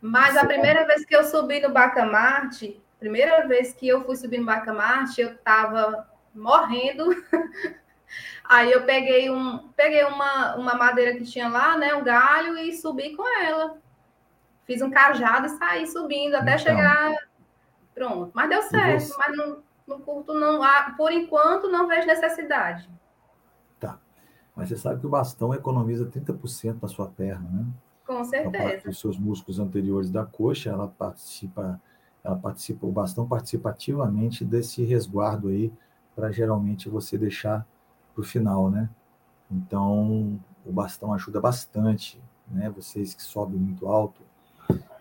[0.00, 0.94] Mas Você a primeira pode...
[0.94, 5.36] vez que eu subi no Bacamarte, primeira vez que eu fui subir no Bacamarte, eu
[5.36, 7.04] tava morrendo.
[8.42, 12.74] Aí eu peguei um, peguei uma, uma madeira que tinha lá, né, um galho e
[12.74, 13.76] subi com ela.
[14.64, 17.14] Fiz um cajado e saí subindo até então, chegar
[17.94, 19.14] Pronto, mas deu certo, você...
[19.18, 22.88] mas no, no curto não há, por enquanto não vejo necessidade.
[23.78, 23.98] Tá.
[24.56, 27.66] Mas você sabe que o bastão economiza 30% da sua perna, né?
[28.06, 28.88] Com certeza.
[28.88, 31.80] Os seus músculos anteriores da coxa, ela participa,
[32.24, 35.70] ela participa, o bastão participa ativamente desse resguardo aí,
[36.16, 37.66] para geralmente você deixar
[38.14, 38.88] para o final, né?
[39.50, 42.70] Então, o bastão ajuda bastante, né?
[42.70, 44.22] Vocês que sobem muito alto,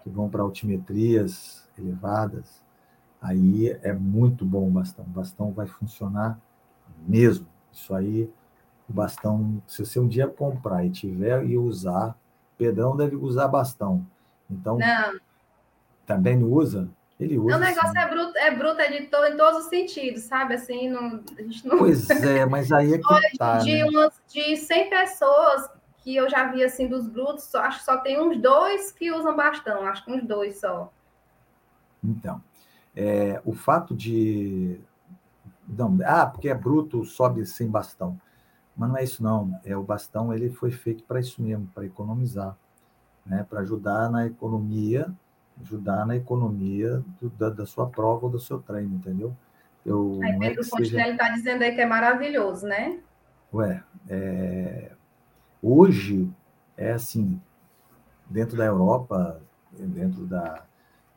[0.03, 2.61] que vão para altimetrias elevadas,
[3.21, 5.05] aí é muito bom o bastão.
[5.05, 6.37] O bastão vai funcionar
[7.07, 7.47] mesmo.
[7.71, 8.29] Isso aí,
[8.89, 12.17] o bastão, se você um dia comprar e tiver e usar,
[12.57, 14.05] Pedrão deve usar bastão.
[14.49, 15.19] Então, não.
[16.05, 16.89] também não usa?
[17.23, 17.55] Ele usa.
[17.55, 20.55] O negócio é bruto, é bruto é de todo, em todos os sentidos, sabe?
[20.55, 21.77] Assim, não, a gente não...
[21.77, 23.85] Pois é, mas aí é que tá, de, né?
[23.85, 28.21] umas, de 100 pessoas que eu já vi, assim, dos brutos, acho que só tem
[28.21, 30.91] uns dois que usam bastão, acho que uns dois só.
[32.03, 32.43] Então,
[32.93, 34.81] é, o fato de.
[35.65, 38.19] Não, ah, porque é bruto, sobe sem bastão.
[38.75, 39.57] Mas não é isso, não.
[39.63, 42.57] É, o bastão ele foi feito para isso mesmo, para economizar,
[43.25, 43.45] né?
[43.49, 45.09] para ajudar na economia,
[45.61, 49.35] ajudar na economia do, da, da, sua prova ou do seu treino, entendeu?
[49.85, 51.11] Eu, aí Pedro é Fontenelle seja...
[51.11, 52.99] está dizendo aí que é maravilhoso, né?
[53.53, 54.91] Ué, é...
[55.61, 56.29] hoje
[56.77, 57.39] é assim,
[58.29, 60.65] dentro da Europa, dentro da,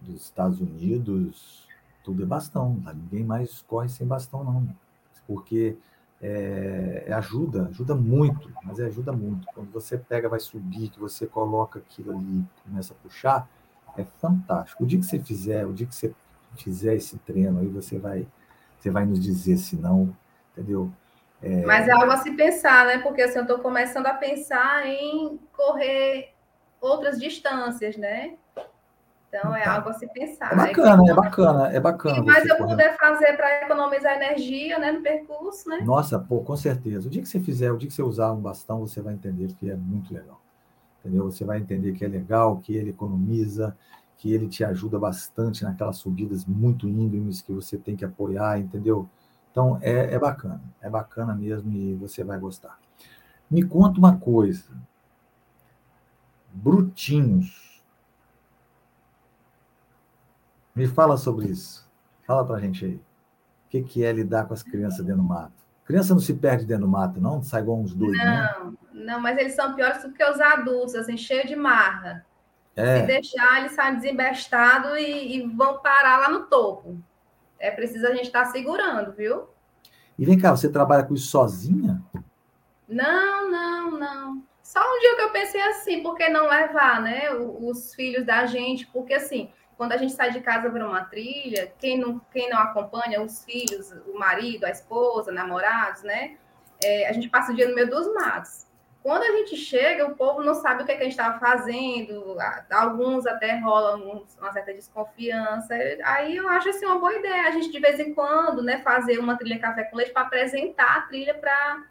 [0.00, 1.66] dos Estados Unidos,
[2.04, 2.80] tudo é bastão.
[2.94, 4.68] Ninguém mais corre sem bastão, não.
[5.26, 5.76] Porque
[6.20, 9.46] é, ajuda, ajuda muito, mas ajuda muito.
[9.54, 13.48] Quando você pega, vai subir, que você coloca aquilo ali, começa a puxar,
[13.96, 14.84] é fantástico.
[14.84, 16.14] O dia que você fizer, o dia que você
[16.56, 18.26] fizer esse treino, aí você vai,
[18.78, 20.14] você vai nos dizer se não,
[20.52, 20.90] entendeu?
[21.42, 21.64] É...
[21.64, 22.98] Mas é algo a se pensar, né?
[22.98, 26.32] Porque assim, eu estou começando a pensar em correr
[26.80, 28.34] outras distâncias, né?
[29.28, 30.52] Então é algo a se pensar.
[30.52, 32.22] É bacana, é, é bacana, é bacana.
[32.22, 35.80] Mas eu puder fazer para economizar energia né, no percurso, né?
[35.82, 37.06] Nossa, pô, com certeza.
[37.06, 39.52] O dia que você fizer, o dia que você usar um bastão, você vai entender
[39.54, 40.40] que é muito legal.
[41.06, 41.30] Entendeu?
[41.30, 43.76] Você vai entender que é legal, que ele economiza,
[44.18, 49.08] que ele te ajuda bastante naquelas subidas muito íngremes que você tem que apoiar, entendeu?
[49.52, 52.76] Então é, é bacana, é bacana mesmo e você vai gostar.
[53.48, 54.68] Me conta uma coisa.
[56.52, 57.80] Brutinhos.
[60.74, 61.88] Me fala sobre isso.
[62.26, 62.94] Fala pra gente aí.
[62.96, 65.65] O que, que é lidar com as crianças dentro do mato?
[65.86, 67.42] Criança não se perde dentro do mato, não?
[67.42, 68.26] Sai igual uns dois, não?
[68.26, 72.26] Não, não, mas eles são piores do que os adultos, assim, cheio de marra.
[72.74, 73.00] É.
[73.00, 76.98] Se deixar, eles saem desembestados e, e, vão parar lá no topo.
[77.58, 79.48] É preciso a gente estar tá segurando, viu?
[80.18, 82.02] E vem cá, você trabalha com isso sozinha?
[82.88, 84.42] Não, não, não.
[84.62, 88.44] Só um dia que eu pensei assim, por que não levar, né, os filhos da
[88.44, 88.86] gente?
[88.88, 92.58] Porque assim, quando a gente sai de casa para uma trilha, quem não, quem não
[92.58, 96.36] acompanha, os filhos, o marido, a esposa, namorados, né?
[96.82, 98.66] É, a gente passa o dia no meio dos matos.
[99.02, 101.38] Quando a gente chega, o povo não sabe o que, é que a gente estava
[101.38, 102.36] fazendo,
[102.68, 105.74] alguns até rolam uma certa desconfiança.
[106.02, 109.18] Aí eu acho assim uma boa ideia a gente, de vez em quando, né, fazer
[109.18, 111.84] uma trilha café com leite para apresentar a trilha para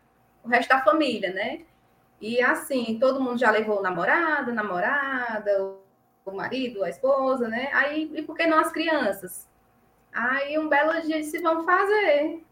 [0.43, 1.61] o resto da família, né?
[2.19, 5.75] E assim, todo mundo já levou namorado, namorada,
[6.25, 7.69] o marido, a esposa, né?
[7.73, 9.47] Aí, e por que não as crianças?
[10.11, 12.43] Aí um belo dia disse, vamos fazer,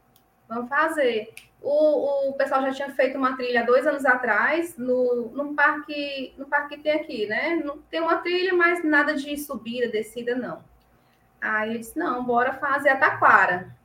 [0.47, 1.33] vamos fazer.
[1.61, 6.45] O, o pessoal já tinha feito uma trilha dois anos atrás no, num parque, no
[6.45, 7.63] parque que tem aqui, né?
[7.89, 10.63] Tem uma trilha, mas nada de subida, descida, não.
[11.41, 13.75] Aí eu disse, não, bora fazer a taquara.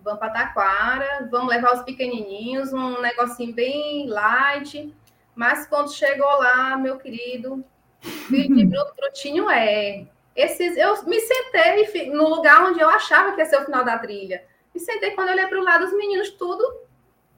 [0.00, 4.94] Vamos para Taquara, vamos levar os pequenininhos, um negocinho bem light.
[5.34, 7.64] Mas quando chegou lá, meu querido,
[8.00, 10.06] filho de brutinho é.
[10.34, 13.98] Esses, eu me sentei no lugar onde eu achava que ia ser o final da
[13.98, 14.44] trilha.
[14.74, 16.62] Me sentei quando eu olhei para o lado, os meninos tudo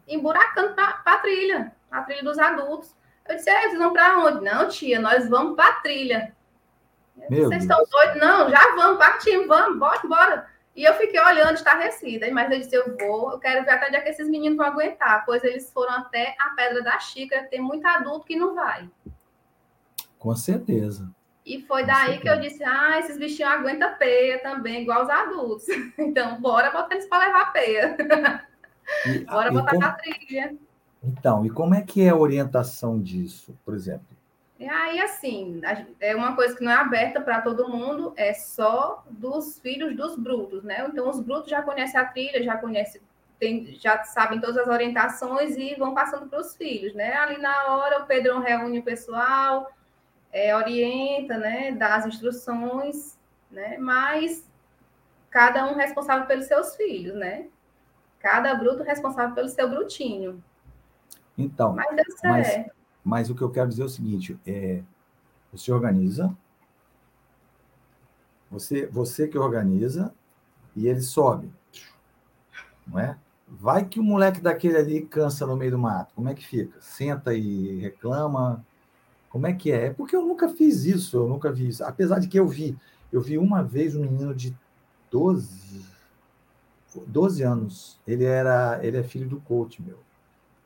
[0.09, 2.97] emburacando para a trilha, a trilha dos adultos.
[3.29, 4.45] Eu disse, é, vocês vão para onde?
[4.45, 6.35] Não, tia, nós vamos para a trilha.
[7.15, 7.63] Meu vocês Deus.
[7.63, 8.21] estão doidos?
[8.21, 10.47] Não, já vamos, partimos, vamos, bora, bora.
[10.75, 13.97] E eu fiquei olhando, estarrecida, mas eu disse, eu vou, eu quero ver até onde
[13.97, 17.61] é que esses meninos vão aguentar, pois eles foram até a Pedra da Xícara, tem
[17.61, 18.89] muito adulto que não vai.
[20.19, 21.11] Com certeza.
[21.45, 22.21] E foi Com daí certeza.
[22.21, 25.67] que eu disse, ah, esses bichinhos aguentam peia também, igual os adultos.
[25.99, 27.97] Então, bora botar eles para levar peia.
[29.07, 29.81] E, Bora botar como...
[29.81, 30.57] na trilha.
[31.03, 34.07] Então, e como é que é a orientação disso, por exemplo?
[34.59, 35.61] E aí, assim,
[36.01, 40.17] é uma coisa que não é aberta para todo mundo, é só dos filhos dos
[40.17, 40.85] brutos, né?
[40.91, 43.01] Então, os brutos já conhecem a trilha, já conhecem,
[43.39, 47.15] tem, já sabem todas as orientações e vão passando para os filhos, né?
[47.15, 49.71] Ali na hora, o Pedrão reúne o pessoal,
[50.33, 51.73] é, orienta, né?
[51.73, 53.19] Dá as instruções,
[53.51, 53.79] né?
[53.79, 54.47] Mas
[55.31, 57.47] cada um responsável pelos seus filhos, né?
[58.19, 60.43] Cada bruto responsável pelo seu brutinho.
[61.37, 62.67] Então, mas, mas,
[63.05, 64.83] mas, o que eu quero dizer é o seguinte: é,
[65.53, 66.37] você organiza,
[68.51, 70.13] você, você que organiza,
[70.75, 71.53] e ele sobe.
[72.87, 73.17] Não é?
[73.47, 76.15] Vai que o moleque daquele ali cansa no meio do mato.
[76.15, 76.79] Como é que fica?
[76.81, 78.65] Senta e reclama?
[79.29, 79.87] Como é que é?
[79.87, 81.85] É porque eu nunca fiz isso, eu nunca vi isso.
[81.85, 82.77] Apesar de que eu vi,
[83.13, 84.57] eu vi uma vez um menino de
[85.11, 85.85] 12,
[87.07, 88.01] 12 anos.
[88.07, 89.99] Ele era, ele é filho do coach, meu.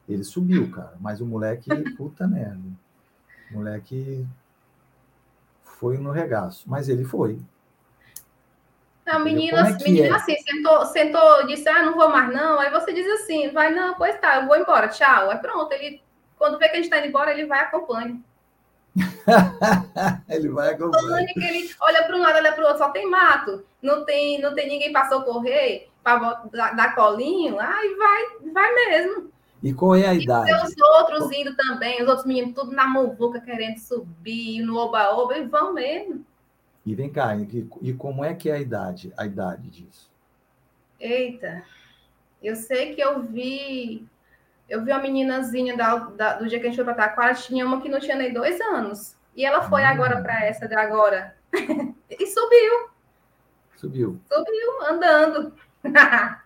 [0.08, 2.60] Ele subiu, cara, mas o moleque, puta merda.
[3.50, 4.26] O moleque
[5.62, 7.40] foi no regaço, mas ele foi.
[9.04, 10.12] Não, menina, é menina é?
[10.12, 12.60] assim, sentou, sentou, disse, ah, não vou mais não.
[12.60, 15.30] Aí você diz assim, vai, não, pois tá, eu vou embora, tchau.
[15.30, 16.00] Aí pronto, ele,
[16.38, 18.20] quando vê que a gente está indo embora, ele vai e acompanha.
[20.28, 21.22] ele vai acompanhar.
[21.22, 23.64] Ele olha para um lado, olha para o outro, só tem mato.
[23.80, 27.58] Não tem, não tem ninguém para socorrer, para dar colinho.
[27.58, 29.32] Ai, vai, vai mesmo.
[29.62, 30.52] E qual é a e idade?
[30.52, 35.46] os outros indo também, os outros meninos tudo na muvuca querendo subir, no oba-oba, e
[35.46, 36.24] vão mesmo.
[36.84, 40.10] E vem cá, e, e como é que é a idade, a idade disso?
[40.98, 41.62] Eita,
[42.42, 44.04] eu sei que eu vi
[44.68, 47.66] eu vi uma meninazinha da, da, do dia que a gente foi para Taquara, tinha
[47.66, 49.16] uma que não tinha nem dois anos.
[49.36, 50.22] E ela foi agora hum.
[50.22, 51.36] para essa de agora.
[51.52, 52.90] e subiu.
[53.76, 54.20] Subiu.
[54.30, 55.52] Subiu, andando.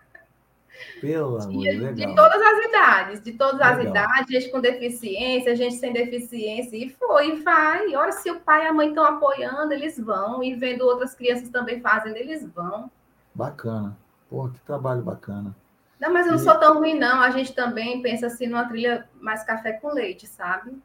[1.01, 2.15] Pelo amor de de legal.
[2.15, 3.91] todas as idades, de todas as Legal.
[3.91, 7.89] idades, gente com deficiência, gente sem deficiência, e foi, e vai.
[7.89, 11.15] E olha, se o pai e a mãe estão apoiando, eles vão, e vendo outras
[11.15, 12.91] crianças também fazendo, eles vão.
[13.33, 13.97] Bacana.
[14.29, 15.55] Porra, que trabalho bacana.
[15.99, 17.21] Não, mas eu não sou tão ruim, não.
[17.21, 20.77] A gente também pensa assim numa trilha mais café com leite, sabe?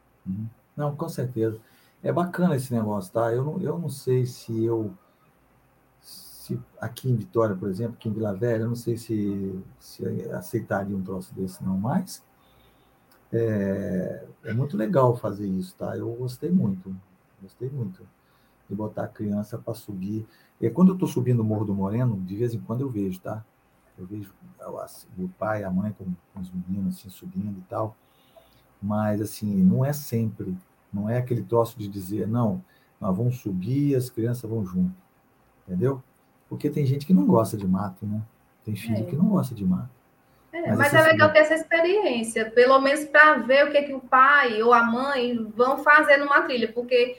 [0.76, 1.60] Não, com certeza.
[2.02, 3.32] É bacana esse negócio, tá?
[3.32, 4.92] Eu não, eu não sei se eu.
[6.00, 10.04] Se aqui em Vitória, por exemplo, aqui em Vila Velha, eu não sei se, se
[10.32, 12.24] aceitaria um troço desse, não, mas
[13.32, 15.96] é, é muito legal fazer isso, tá?
[15.96, 16.94] Eu gostei muito,
[17.40, 18.02] gostei muito
[18.68, 20.26] de botar a criança para subir.
[20.60, 23.20] E quando eu estou subindo o Morro do Moreno, de vez em quando eu vejo,
[23.20, 23.44] tá?
[24.02, 24.32] Eu vejo
[25.18, 27.96] o pai, a mãe com, com os meninos assim, subindo e tal.
[28.80, 30.56] Mas, assim, não é sempre.
[30.92, 32.62] Não é aquele troço de dizer, não,
[33.00, 34.94] nós vamos subir as crianças vão junto.
[35.66, 36.02] Entendeu?
[36.48, 38.20] Porque tem gente que não gosta de mato, né?
[38.64, 39.02] Tem filho É.
[39.04, 39.88] que não gosta de mato.
[40.52, 43.82] É, Mas mas esse- é legal ter essa experiência, pelo menos para ver o que,
[43.82, 46.70] que o pai ou a mãe vão fazer numa trilha.
[46.70, 47.18] Porque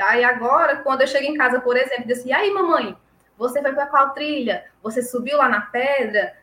[0.00, 2.96] aí agora, quando eu chego em casa, por exemplo, eu disse, e aí, mamãe,
[3.42, 4.64] você foi para qual trilha?
[4.82, 6.34] Você subiu lá na pedra?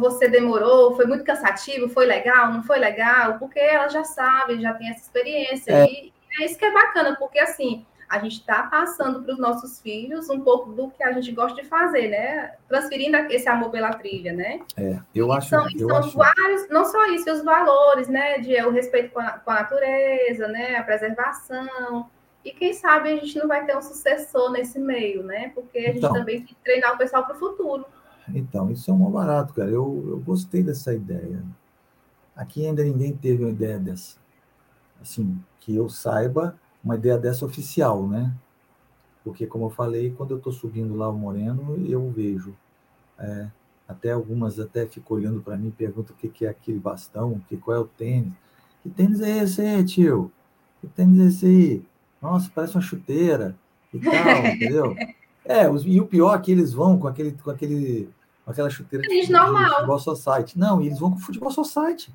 [0.00, 0.96] Você demorou?
[0.96, 1.88] Foi muito cansativo?
[1.88, 2.52] Foi legal?
[2.52, 3.38] Não foi legal?
[3.38, 5.72] Porque ela já sabe, já tem essa experiência.
[5.72, 5.84] É.
[5.84, 9.80] E é isso que é bacana, porque assim, a gente está passando para os nossos
[9.80, 12.54] filhos um pouco do que a gente gosta de fazer, né?
[12.66, 14.60] Transferindo esse amor pela trilha, né?
[14.76, 15.50] É, eu acho.
[15.50, 18.38] são, eu são acho vários, não só isso, os valores, né?
[18.38, 20.76] De o respeito com a, com a natureza, né?
[20.76, 22.08] A preservação.
[22.44, 25.50] E quem sabe a gente não vai ter um sucessor nesse meio, né?
[25.50, 26.12] Porque a gente Então.
[26.12, 27.84] também tem que treinar o pessoal para o futuro.
[28.34, 29.70] Então, isso é um barato, cara.
[29.70, 31.42] Eu, eu gostei dessa ideia.
[32.36, 34.18] Aqui ainda ninguém teve uma ideia dessa.
[35.00, 38.34] Assim, que eu saiba, uma ideia dessa oficial, né?
[39.24, 42.56] Porque, como eu falei, quando eu estou subindo lá o Moreno, eu vejo.
[43.18, 43.50] é,
[43.88, 47.40] até algumas até ficam olhando para mim e perguntam o que, que é aquele bastão,
[47.48, 48.34] que, qual é o tênis.
[48.82, 50.32] Que tênis é esse aí, tio?
[50.80, 51.88] Que tênis é esse aí?
[52.20, 53.56] Nossa, parece uma chuteira
[53.92, 54.12] e tal,
[54.54, 54.96] entendeu?
[55.44, 58.10] É, os- e o pior é que eles vão com aquele, com aquele,
[58.44, 59.32] com aquela chuteira de, de
[59.76, 60.58] futebol society.
[60.58, 62.12] Não, e eles vão com futebol society.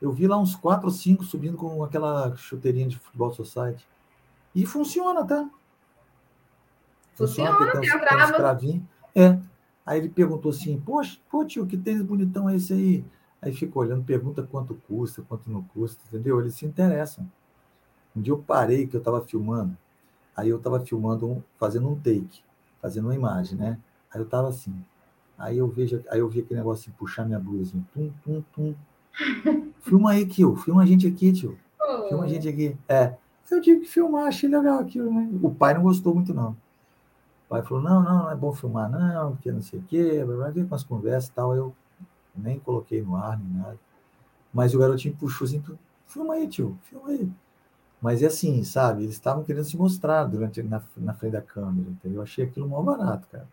[0.00, 3.84] Eu vi lá uns quatro ou cinco subindo com aquela chuteirinha de futebol society.
[4.54, 5.48] E funciona, tá?
[7.14, 8.30] Funciona, porque tem tem uns.
[9.14, 9.38] É.
[9.84, 13.04] Aí ele perguntou assim, poxa, pô, tio, que tênis bonitão é esse aí?
[13.40, 16.40] Aí fica olhando, pergunta quanto custa, quanto não custa, entendeu?
[16.40, 17.28] Eles se interessam.
[18.16, 19.76] Um dia eu parei que eu estava filmando,
[20.36, 22.42] aí eu estava filmando, um- fazendo um take,
[22.80, 23.78] fazendo uma imagem, né?
[24.12, 24.74] Aí eu estava assim,
[25.36, 28.42] aí eu vejo, aí eu vi aquele negócio assim, puxar minha blusa, assim, tum, tum,
[28.52, 28.74] tum.
[29.82, 31.58] Filma aí, tio, filma a gente aqui, tio.
[32.08, 32.76] Filma a gente aqui.
[32.88, 33.14] É.
[33.50, 35.28] Eu tive que filmar, achei legal aquilo, né?
[35.42, 36.50] O pai não gostou muito, não.
[37.46, 40.22] O pai falou, não, não, não é bom filmar, não, porque não sei o quê,
[40.24, 41.54] blá, veio com as conversas e tal.
[41.54, 41.74] Eu
[42.36, 43.78] nem coloquei no ar, nem nada.
[44.52, 45.62] Mas o garotinho puxou assim,
[46.06, 47.30] filma aí, tio, filma aí.
[48.00, 49.02] Mas é assim, sabe?
[49.02, 52.18] Eles estavam querendo se mostrar durante, na, na frente da câmera, entendeu?
[52.18, 53.46] Eu achei aquilo mó barato, cara.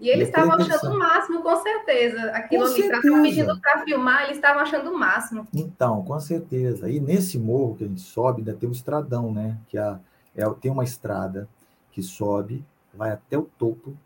[0.00, 2.22] E eles é estavam achando o máximo, com certeza.
[2.30, 5.46] Aquilo Com ali, para pedindo para filmar, eles estavam achando o máximo.
[5.52, 6.88] Então, com certeza.
[6.88, 9.58] E nesse morro que a gente sobe, ainda tem um estradão, né?
[9.68, 9.98] Que a,
[10.36, 11.48] é, tem uma estrada
[11.90, 13.96] que sobe, vai até o topo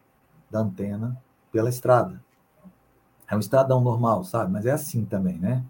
[0.50, 1.16] da antena
[1.50, 2.22] pela estrada.
[3.28, 4.50] É um estradão normal, sabe?
[4.50, 5.62] Mas é assim também, né?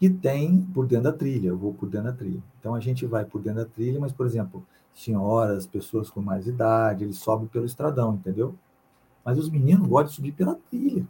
[0.00, 2.42] E tem por dentro da trilha, eu vou por dentro da trilha.
[2.60, 6.46] Então a gente vai por dentro da trilha, mas, por exemplo, senhoras, pessoas com mais
[6.46, 8.54] idade, eles sobem pelo estradão, entendeu?
[9.24, 11.06] Mas os meninos gostam de subir pela trilha.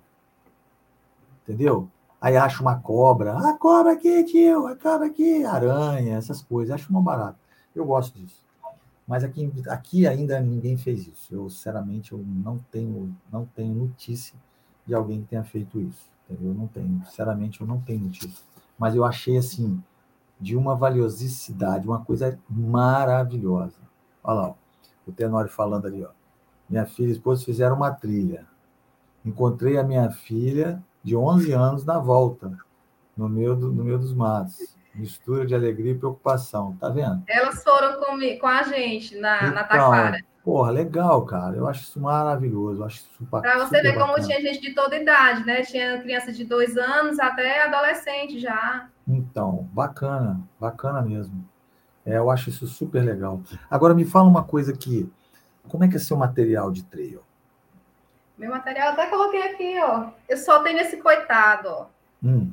[1.43, 1.89] Entendeu?
[2.21, 3.37] Aí acha uma cobra.
[3.37, 6.75] Ah, cobra aqui, tio, a cobra aqui, aranha, essas coisas.
[6.75, 7.39] Acho uma barata.
[7.75, 8.43] Eu gosto disso.
[9.07, 11.33] Mas aqui, aqui ainda ninguém fez isso.
[11.33, 14.35] Eu, sinceramente, eu não tenho, não tenho notícia
[14.85, 16.09] de alguém que tenha feito isso.
[16.29, 16.53] Entendeu?
[16.53, 17.03] Eu não tenho.
[17.05, 18.45] Sinceramente, eu não tenho notícia.
[18.79, 19.83] Mas eu achei, assim,
[20.41, 23.79] de uma valiosicidade, uma coisa maravilhosa.
[24.23, 24.55] Olha lá, ó,
[25.07, 26.11] o Tenório falando ali, ó.
[26.69, 28.47] Minha filha e esposa fizeram uma trilha.
[29.25, 32.57] Encontrei a minha filha de 11 anos na volta,
[33.17, 34.77] no meio, do, no meio dos matos.
[34.95, 36.77] Mistura de alegria e preocupação.
[36.81, 37.23] Tá vendo?
[37.29, 40.19] Elas foram com, com a gente na, na Então, Taquara.
[40.47, 41.57] Porra, legal, cara.
[41.57, 42.81] Eu acho isso maravilhoso.
[42.83, 44.27] Eu acho isso super, Para você ver como bacana.
[44.29, 45.63] tinha gente de toda idade, né?
[45.63, 48.89] Tinha criança de dois anos até adolescente já.
[49.09, 51.45] Então, bacana, bacana mesmo.
[52.05, 53.41] É, eu acho isso super legal.
[53.69, 55.11] Agora me fala uma coisa aqui.
[55.69, 57.21] Como é que é seu material de trail?
[58.39, 60.11] Meu material até coloquei aqui, ó.
[60.29, 61.87] Eu só tenho esse coitado, ó.
[62.23, 62.53] Hum,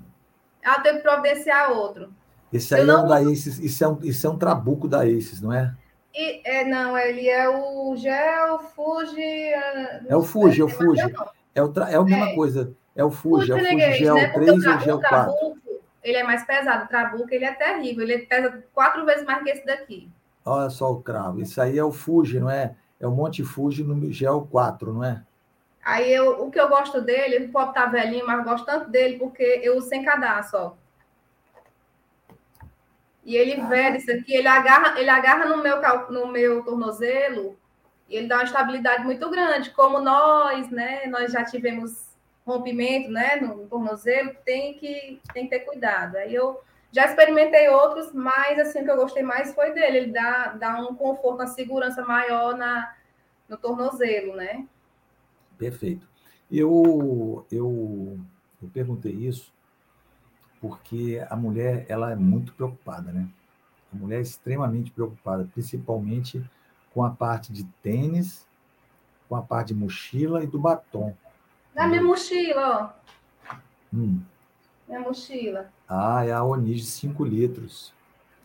[0.65, 2.09] Ah, eu tenho que providenciar outro.
[2.51, 4.87] esse aí Eu é não- um da Aces, isso é um, isso é um trabuco
[4.87, 5.75] da Aces, não é?
[6.13, 9.21] E, é, não, ele é o Gel Fuji.
[9.21, 11.13] É o Fuji, é o Fuji.
[11.55, 12.73] É, o é a mesma coisa.
[12.95, 14.27] É o Fuji, é o Fuji Gel né?
[14.29, 15.63] 3 ou Gel 4?
[16.03, 19.49] ele é mais pesado, o Trabuco ele é terrível, ele pesa quatro vezes mais que
[19.49, 20.11] esse daqui.
[20.45, 22.75] Olha só o cravo, isso aí é o Fuji, não é?
[22.99, 25.23] É o Monte Fuji no Gel 4, não é?
[25.83, 28.89] Aí eu, o que eu gosto dele, ele pode estar velhinho, mas eu gosto tanto
[28.89, 30.71] dele porque eu uso sem cadastro, ó.
[33.25, 37.57] E ele veda isso aqui, ele agarra, ele agarra no meu, no meu tornozelo
[38.09, 39.71] e ele dá uma estabilidade muito grande.
[39.71, 41.05] Como nós, né?
[41.07, 42.13] Nós já tivemos
[42.45, 43.37] rompimento, né?
[43.37, 46.17] No tornozelo, tem que, tem que ter cuidado.
[46.17, 46.61] Aí eu
[46.91, 49.97] já experimentei outros, mas assim, o que eu gostei mais foi dele.
[49.97, 52.93] Ele dá, dá um conforto, uma segurança maior na,
[53.47, 54.65] no tornozelo, né?
[55.57, 56.05] Perfeito.
[56.51, 58.19] Eu, eu,
[58.61, 59.52] eu perguntei isso
[60.63, 63.27] porque a mulher ela é muito preocupada, né?
[63.93, 66.41] A mulher é extremamente preocupada, principalmente
[66.93, 68.47] com a parte de tênis,
[69.27, 71.13] com a parte de mochila e do batom.
[71.75, 72.95] Na minha mochila,
[73.43, 73.53] ó.
[73.93, 74.21] Hum.
[74.87, 75.69] Minha mochila.
[75.85, 77.93] Ah, é a Onis de 5 litros.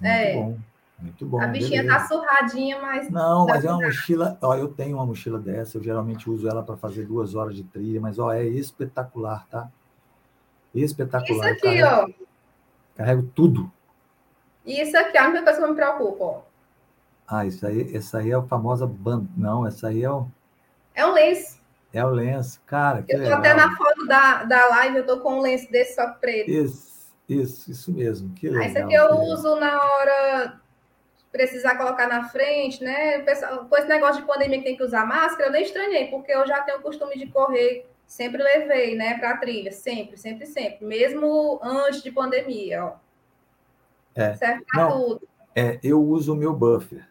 [0.01, 0.35] Muito é.
[0.35, 0.59] bom.
[0.99, 1.41] Muito bom.
[1.41, 2.01] A bichinha beleza.
[2.01, 3.09] tá surradinha, mas.
[3.11, 4.37] Não, mas é uma mochila.
[4.43, 7.63] Ó, eu tenho uma mochila dessa, eu geralmente uso ela para fazer duas horas de
[7.63, 9.71] trilha, mas ó, é espetacular, tá?
[10.75, 11.53] Espetacular.
[11.53, 12.25] Isso aqui, carrego, ó.
[12.97, 13.73] Carrego tudo.
[14.67, 16.41] Isso aqui é a única coisa que eu me preocupo, ó.
[17.27, 19.27] Ah, isso aí, essa aí é a famosa band.
[19.37, 20.27] Não, essa aí é o.
[20.95, 21.59] É um lenço.
[21.93, 23.05] É o lenço, cara.
[23.09, 23.39] eu tô legal.
[23.39, 26.51] até na foto da, da live, eu tô com um lenço desse só preto.
[26.51, 28.35] Isso, isso, isso mesmo.
[28.35, 28.67] Que legal.
[28.67, 30.61] Esse aqui eu uso na hora
[31.31, 33.21] precisar colocar na frente, né?
[33.21, 36.47] Com esse negócio de pandemia que tem que usar máscara, eu nem estranhei, porque eu
[36.47, 41.61] já tenho o costume de correr Sempre levei, né, para trilha, sempre, sempre, sempre, mesmo
[41.63, 42.97] antes de pandemia, ó.
[44.15, 44.35] É.
[44.35, 45.29] Serve para tudo.
[45.55, 47.07] É, eu uso o meu buffer,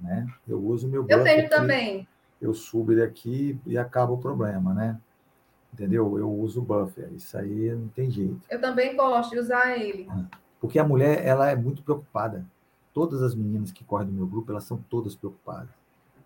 [0.00, 0.26] né?
[0.48, 1.18] Eu uso o meu buffer.
[1.18, 2.08] Eu tenho também.
[2.40, 4.98] Eu subo ele aqui e acaba o problema, né?
[5.74, 6.18] Entendeu?
[6.18, 7.12] Eu uso o buffer.
[7.12, 8.40] Isso aí não tem jeito.
[8.48, 10.08] Eu também gosto de usar ele.
[10.58, 12.46] Porque a mulher, ela é muito preocupada.
[12.94, 15.68] Todas as meninas que correm do meu grupo, elas são todas preocupadas.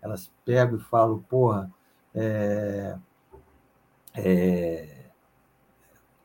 [0.01, 1.69] Elas pegam e falam, porra,
[2.13, 2.97] é,
[4.17, 4.95] é...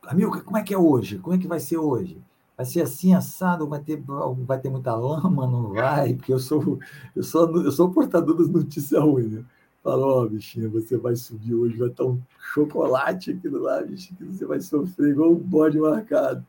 [0.03, 1.19] Amigo, como é que é hoje?
[1.19, 2.21] Como é que vai ser hoje?
[2.57, 3.67] Vai ser assim, assado?
[3.67, 4.01] Vai ter,
[4.45, 5.47] vai ter muita lama?
[5.47, 6.13] Não vai?
[6.13, 6.79] Porque eu sou,
[7.15, 9.45] eu sou, eu sou portador das notícias ruins, né?
[9.83, 12.21] Falou, oh, bichinha, você vai subir hoje, vai estar um
[12.53, 16.45] chocolate aqui do lado, bichinho, que você vai sofrer igual um bode marcado.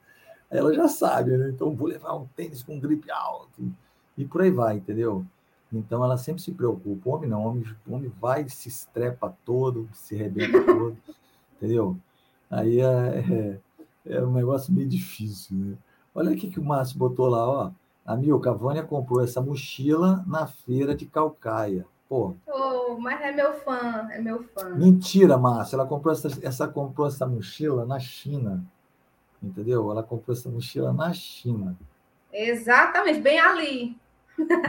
[0.50, 1.48] Aí ela já sabe, né?
[1.48, 3.72] Então vou levar um tênis com gripe alto
[4.18, 5.24] e por aí vai, entendeu?
[5.72, 7.08] Então ela sempre se preocupa.
[7.08, 10.96] O homem não, o homem, o homem vai, se estrepa todo, se rebenta todo
[11.62, 11.96] entendeu?
[12.50, 13.60] Aí é,
[14.04, 15.76] é, é um negócio meio difícil, né?
[16.14, 17.70] Olha o que o Márcio botou lá, ó.
[18.04, 18.16] A
[18.52, 21.86] Vânia comprou essa mochila na feira de Calcaia.
[22.08, 22.34] Pô.
[22.46, 24.68] Oh, mas é meu fã, é meu fã.
[24.70, 25.76] Mentira, Márcio.
[25.76, 28.62] Ela comprou essa, essa, comprou essa mochila na China.
[29.42, 29.90] Entendeu?
[29.90, 31.76] Ela comprou essa mochila na China.
[32.32, 33.96] Exatamente, bem ali.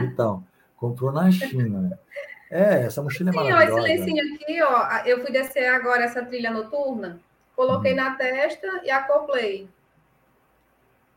[0.00, 0.42] Então,
[0.76, 1.98] comprou na China.
[2.54, 3.74] É, essa mochila é Sim, maravilhosa.
[3.74, 7.18] Ó, esse lencinho aqui, ó, eu fui descer agora essa trilha noturna,
[7.56, 7.96] coloquei hum.
[7.96, 9.68] na testa e acoplei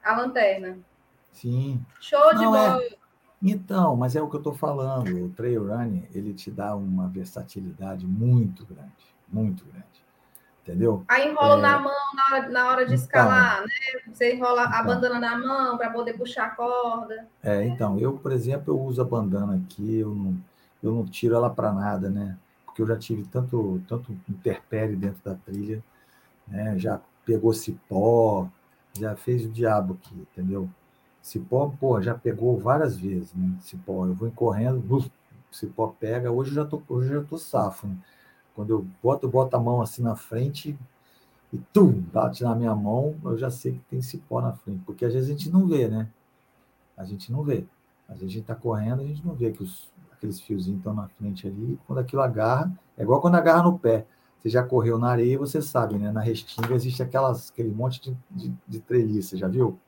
[0.04, 0.80] a lanterna.
[1.32, 1.80] Sim.
[2.02, 2.70] Show de Não, é.
[2.70, 2.82] bola.
[2.82, 2.98] É...
[3.44, 5.26] Então, mas é o que eu estou falando.
[5.26, 8.90] O trail running, ele te dá uma versatilidade muito grande,
[9.28, 9.86] muito grande.
[10.64, 11.06] Entendeu?
[11.08, 11.62] Aí enrola é...
[11.62, 13.68] na mão na hora, na hora de então, escalar, né?
[14.12, 17.28] Você enrola então, a bandana na mão para poder puxar a corda.
[17.44, 20.36] É, então, eu, por exemplo, eu uso a bandana aqui, eu não
[20.82, 22.38] eu não tiro ela para nada, né?
[22.65, 25.84] Porque eu já tive tanto, tanto interpere dentro da trilha,
[26.47, 26.78] né?
[26.78, 28.47] Já pegou cipó,
[28.97, 30.69] já fez o diabo aqui, entendeu?
[31.21, 33.57] Cipó, pô, já pegou várias vezes, né?
[33.61, 35.11] Cipó, eu vou correndo, buf,
[35.51, 36.32] cipó pega.
[36.32, 37.97] Hoje eu já tô, hoje eu já tô safo, né?
[38.55, 40.78] Quando eu boto, boto a mão assim na frente
[41.51, 45.05] e tum, bate na minha mão, eu já sei que tem cipó na frente, porque
[45.05, 46.09] às vezes a gente não vê, né?
[46.95, 47.65] A gente não vê.
[48.07, 50.93] Às vezes a gente está correndo, a gente não vê que os, aqueles fiozinhos estão
[50.93, 54.05] na frente ali, quando aquilo agarra, é igual quando agarra no pé.
[54.39, 56.11] Você já correu na areia, você sabe, né?
[56.11, 59.80] Na restinga existe aquelas, aquele monte de, de, de treliça, já viu?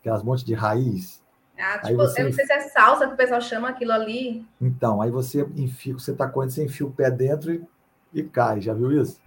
[0.00, 1.22] Aquelas monte de raiz.
[1.58, 2.20] Ah, tipo, você...
[2.20, 4.46] eu não sei se é salsa que o pessoal chama aquilo ali.
[4.60, 7.66] Então, aí você enfia, você está correndo, você enfia o pé dentro e,
[8.12, 9.20] e cai, já viu isso?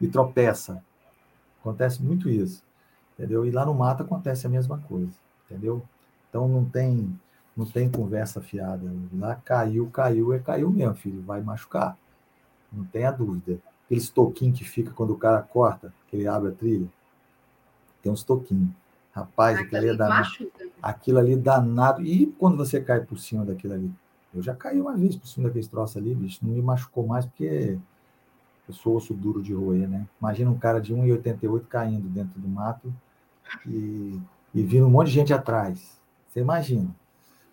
[0.00, 0.82] E tropeça.
[1.60, 2.64] Acontece muito isso,
[3.14, 3.46] entendeu?
[3.46, 5.12] E lá no mato acontece a mesma coisa,
[5.46, 5.82] entendeu?
[6.28, 7.18] Então não tem
[7.56, 8.90] não tem conversa fiada.
[9.12, 11.22] Lá caiu, caiu, é caiu mesmo, filho.
[11.22, 11.96] Vai machucar.
[12.72, 13.60] Não tenha dúvida.
[13.84, 16.88] Aquele toquinho que fica quando o cara corta, que ele abre a trilha.
[18.02, 18.70] Tem uns toquinhos.
[19.12, 20.28] Rapaz, aquilo, ali é danado.
[20.82, 22.02] Aquilo ali é danado.
[22.02, 23.92] E quando você cai por cima daquilo ali?
[24.34, 26.38] Eu já caí uma vez por cima daquele troço ali, bicho.
[26.42, 27.78] Não me machucou mais porque
[28.66, 30.06] Eu sou osso duro de roer, né?
[30.18, 32.90] Imagina um cara de 1,88 caindo dentro do mato
[33.66, 34.18] e,
[34.54, 36.00] e vindo um monte de gente atrás.
[36.28, 36.88] Você imagina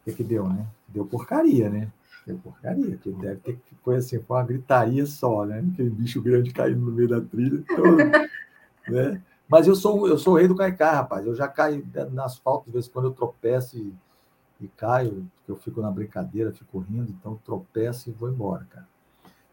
[0.10, 0.66] que, que deu, né?
[0.88, 1.91] Deu porcaria, né?
[2.26, 5.64] Deu porcaria, que deve ter foi assim, foi uma gritaria só, né?
[5.74, 7.64] Aquele bicho grande caindo no meio da trilha.
[7.64, 7.84] Então,
[8.88, 9.22] né?
[9.47, 11.26] Mas eu sou, eu sou o rei do caicá, rapaz.
[11.26, 13.93] Eu já caio no asfalto, de vez em quando eu tropeço e,
[14.62, 18.88] e caio, eu fico na brincadeira, fico rindo, então tropeço e vou embora, cara.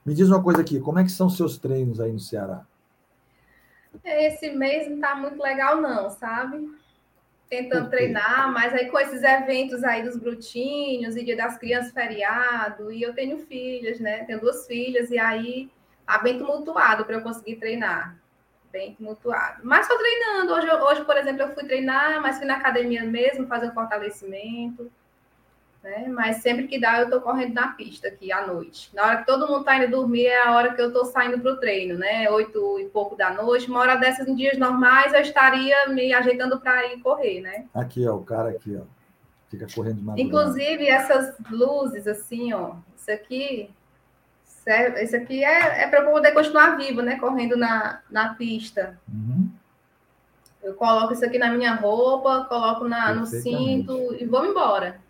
[0.05, 2.67] Me diz uma coisa aqui, como é que são seus treinos aí no Ceará?
[4.05, 6.71] Esse mês não tá muito legal, não, sabe?
[7.49, 12.91] Tentando treinar, mas aí com esses eventos aí dos brutinhos e dia das crianças feriado,
[12.91, 14.25] e eu tenho filhas, né?
[14.25, 15.71] Tenho duas filhas, e aí
[16.05, 18.17] tá bem tumultuado para eu conseguir treinar
[18.77, 19.61] bem tumultuado.
[19.65, 20.53] Mas estou treinando.
[20.53, 24.93] Hoje, hoje, por exemplo, eu fui treinar, mas fui na academia mesmo, fazer um fortalecimento.
[25.87, 26.09] Né?
[26.09, 28.91] Mas sempre que dá, eu estou correndo na pista aqui à noite.
[28.93, 31.39] Na hora que todo mundo está indo dormir, é a hora que eu estou saindo
[31.39, 32.29] para o treino, né?
[32.29, 33.71] Oito e pouco da noite.
[33.71, 37.67] Uma hora dessas, em dias normais, eu estaria me ajeitando para ir correr, né?
[37.73, 38.83] Aqui, ó, o cara aqui, ó.
[39.49, 40.21] Fica correndo de madrugada.
[40.21, 42.75] Inclusive, essas luzes, assim, ó.
[42.97, 43.71] Isso aqui?
[44.67, 47.17] Esse aqui é, é para poder continuar vivo, né?
[47.21, 48.99] Correndo na, na pista.
[49.09, 49.49] Uhum.
[50.61, 55.06] Eu coloco isso aqui na minha roupa, coloco na, no cinto e vou embora.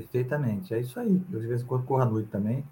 [0.00, 1.22] Perfeitamente, é isso aí.
[1.32, 2.64] Eu de vez em quando corro à noite também.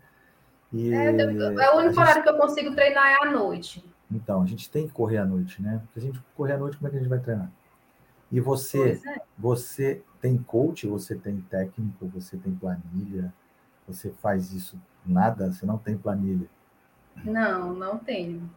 [0.72, 1.98] E é, é o único gente...
[1.98, 3.84] horário que eu consigo treinar é à noite.
[4.10, 5.80] Então, a gente tem que correr à noite, né?
[5.84, 7.50] Porque se a gente correr à noite, como é que a gente vai treinar?
[8.30, 9.20] E você, é.
[9.36, 13.32] você tem coach, você tem técnico, você tem planilha,
[13.86, 15.50] você faz isso Nada?
[15.50, 16.46] Você não tem planilha?
[17.24, 18.48] Não, não tenho.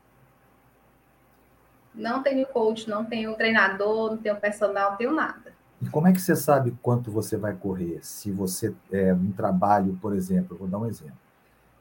[1.95, 5.53] Não tenho coach, não tenho treinador, não tenho personal, não tenho nada.
[5.81, 7.99] E como é que você sabe quanto você vai correr?
[8.03, 11.17] Se você é um trabalho, por exemplo, vou dar um exemplo.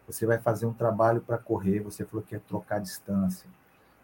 [0.07, 3.48] Você vai fazer um trabalho para correr, você falou que quer trocar distância.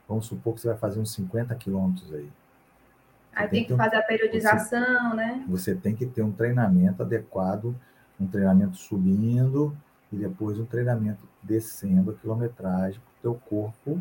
[0.06, 2.30] Vamos supor que você vai fazer uns 50 quilômetros aí.
[3.32, 5.44] Você aí tem, que, que fazer um, a periodização, você, né?
[5.48, 7.74] Você tem que ter um treinamento adequado,
[8.20, 9.76] um treinamento subindo,
[10.12, 14.00] e depois um treinamento descendo a quilometragem para o teu corpo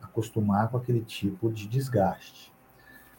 [0.00, 2.52] acostumar com aquele tipo de desgaste.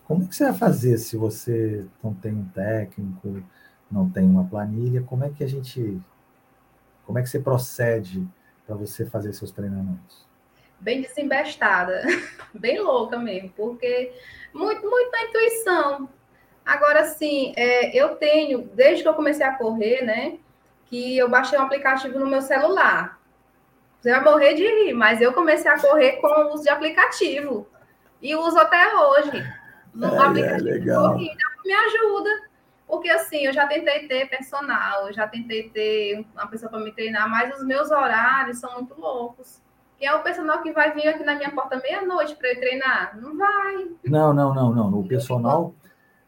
[0.05, 3.43] Como é que você vai fazer se você não tem um técnico,
[3.89, 5.01] não tem uma planilha?
[5.03, 6.01] Como é que a gente,
[7.05, 8.27] como é que você procede
[8.65, 10.27] para você fazer seus treinamentos?
[10.79, 12.01] Bem desembestada,
[12.53, 14.13] bem louca mesmo, porque
[14.53, 16.09] muito, muito na intuição.
[16.65, 20.39] Agora, sim, é, eu tenho, desde que eu comecei a correr, né?
[20.93, 23.19] que eu baixei um aplicativo no meu celular.
[23.99, 27.67] Você vai morrer de rir, mas eu comecei a correr com o uso de aplicativo.
[28.21, 29.43] E uso até hoje.
[29.93, 31.03] No é, aplicativo é, legal.
[31.03, 32.29] de corrida me ajuda.
[32.87, 36.91] Porque assim, eu já tentei ter personal, eu já tentei ter uma pessoa para me
[36.91, 39.61] treinar, mas os meus horários são muito loucos.
[39.97, 43.17] Quem é o personal que vai vir aqui na minha porta meia-noite para eu treinar?
[43.19, 43.87] Não vai.
[44.03, 44.99] Não, não, não, não.
[44.99, 45.73] O personal,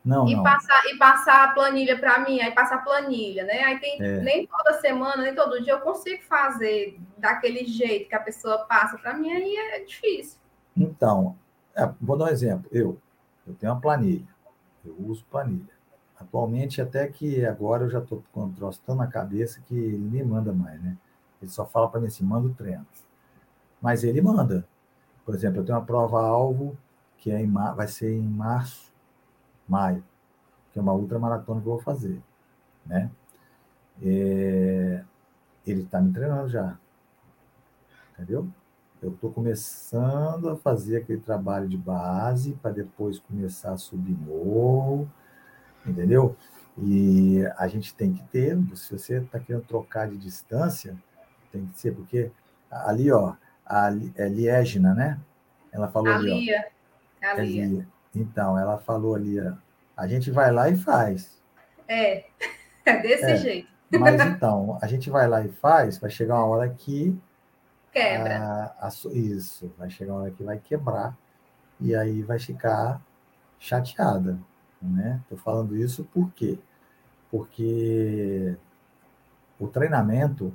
[0.06, 0.44] não, e, não.
[0.44, 3.64] Passar, e passar a planilha para mim, aí passar a planilha, né?
[3.64, 4.22] Aí tem é.
[4.22, 8.98] nem toda semana, nem todo dia eu consigo fazer daquele jeito que a pessoa passa
[8.98, 10.40] para mim, aí é difícil.
[10.78, 11.36] Então,
[11.76, 12.70] é, vou dar um exemplo.
[12.72, 13.02] Eu,
[13.46, 14.28] eu tenho uma planilha,
[14.84, 15.74] eu uso planilha.
[16.20, 19.98] Atualmente, até que agora eu já estou com um troço tão na cabeça que ele
[19.98, 20.98] nem manda mais, né?
[21.42, 22.86] Ele só fala para mim assim, manda o treino.
[23.82, 24.66] Mas ele manda.
[25.26, 26.78] Por exemplo, eu tenho uma prova-alvo
[27.18, 28.92] que é em, vai ser em março,
[29.68, 30.04] maio,
[30.72, 32.22] que é uma ultramaratona que eu vou fazer,
[32.86, 33.10] né?
[34.02, 35.04] É,
[35.66, 36.78] ele está me treinando já,
[38.14, 38.48] entendeu?
[39.06, 45.08] Eu estou começando a fazer aquele trabalho de base para depois começar a subir morro,
[45.86, 46.36] entendeu?
[46.76, 50.98] E a gente tem que ter, se você está querendo trocar de distância,
[51.52, 52.32] tem que ser, porque
[52.72, 55.20] ali, ó, a, é Liegna, né?
[55.72, 56.66] Ela falou a ali, Lia.
[57.24, 57.28] ó.
[57.28, 57.64] A Lia.
[57.64, 57.88] É Lia.
[58.16, 59.38] Então, ela falou ali,
[59.96, 61.40] a gente vai lá e faz.
[61.88, 62.26] É,
[62.84, 63.70] é desse é, jeito.
[63.92, 67.16] Mas então, a gente vai lá e faz, vai chegar uma hora que.
[67.96, 68.76] Quebra.
[68.78, 71.18] A, a, isso, vai chegar uma hora que vai quebrar,
[71.80, 73.02] e aí vai ficar
[73.58, 74.38] chateada.
[74.82, 75.22] Né?
[75.24, 76.60] Estou falando isso por quê?
[77.32, 78.58] Porque
[79.58, 80.52] o treinamento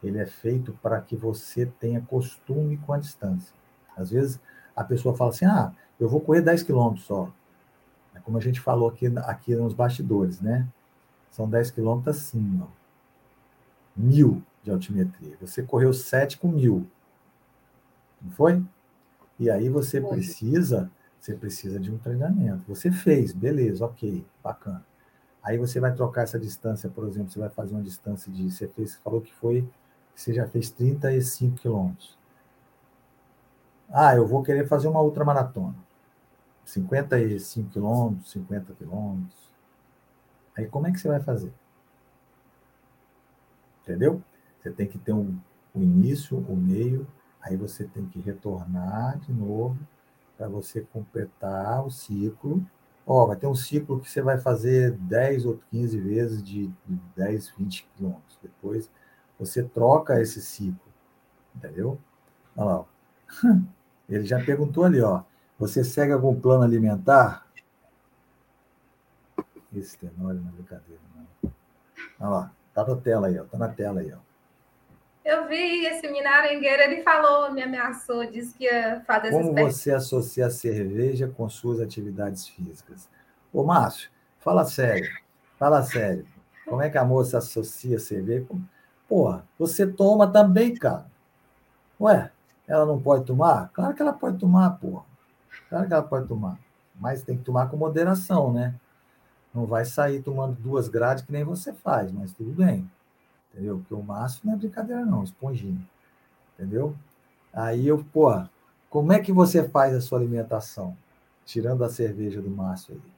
[0.00, 3.52] ele é feito para que você tenha costume com a distância.
[3.96, 4.40] Às vezes
[4.76, 7.32] a pessoa fala assim: ah, eu vou correr 10 quilômetros só.
[8.14, 10.68] É como a gente falou aqui, aqui nos bastidores, né?
[11.32, 12.68] São 10 quilômetros assim, ó.
[13.96, 15.36] Mil de altimetria.
[15.40, 16.86] Você correu 7 com mil.
[18.20, 18.62] Não foi?
[19.38, 20.10] E aí você foi.
[20.10, 20.90] precisa,
[21.20, 22.64] você precisa de um treinamento.
[22.66, 24.84] Você fez, beleza, ok, bacana.
[25.40, 28.50] Aí você vai trocar essa distância, por exemplo, você vai fazer uma distância de.
[28.50, 29.66] Você fez, falou que foi,
[30.14, 32.18] você já fez 35 quilômetros.
[33.88, 35.76] Ah, eu vou querer fazer uma ultramaratona.
[36.64, 39.46] 55 quilômetros, 50 quilômetros.
[40.58, 41.52] Aí como é que você vai fazer?
[43.82, 44.20] Entendeu?
[44.60, 45.38] Você tem que ter um,
[45.74, 47.06] o início, o meio,
[47.40, 49.78] aí você tem que retornar de novo
[50.36, 52.64] para você completar o ciclo.
[53.06, 57.00] Ó, vai ter um ciclo que você vai fazer 10 ou 15 vezes de, de
[57.14, 58.38] 10, 20 quilômetros.
[58.42, 58.90] Depois
[59.38, 60.92] você troca esse ciclo,
[61.54, 61.98] entendeu?
[62.56, 62.84] Olha lá.
[64.08, 65.22] Ele já perguntou ali, ó.
[65.58, 67.46] Você segue algum plano alimentar?
[69.72, 71.52] Esse tenório não é brincadeira, não.
[72.20, 72.52] Olha lá.
[72.74, 73.44] Tá na tela aí, ó.
[73.44, 74.18] Tá na tela aí, ó.
[75.26, 80.46] Eu vi esse minarengueiro, ele falou, me ameaçou, disse que ia fazer Como você associa
[80.46, 83.08] a cerveja com suas atividades físicas?
[83.52, 84.08] Ô, Márcio,
[84.38, 85.10] fala sério.
[85.58, 86.24] Fala sério.
[86.64, 88.46] Como é que a moça associa a cerveja?
[89.08, 91.06] Porra, você toma também, cara.
[92.00, 92.30] Ué,
[92.68, 93.68] ela não pode tomar?
[93.72, 95.04] Claro que ela pode tomar, porra.
[95.68, 96.56] Claro que ela pode tomar.
[96.94, 98.76] Mas tem que tomar com moderação, né?
[99.52, 102.88] Não vai sair tomando duas grades que nem você faz, mas tudo bem
[103.56, 103.78] entendeu?
[103.78, 105.80] Porque o Márcio não é brincadeira, não, esponjinho,
[106.54, 106.94] entendeu?
[107.52, 108.30] Aí eu, pô,
[108.90, 110.96] como é que você faz a sua alimentação?
[111.46, 113.12] Tirando a cerveja do Márcio aí,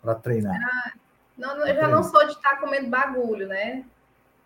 [0.00, 0.56] para treinar.
[0.62, 0.92] Ah,
[1.36, 1.90] não, eu já treinar.
[1.90, 3.84] não sou de estar comendo bagulho, né?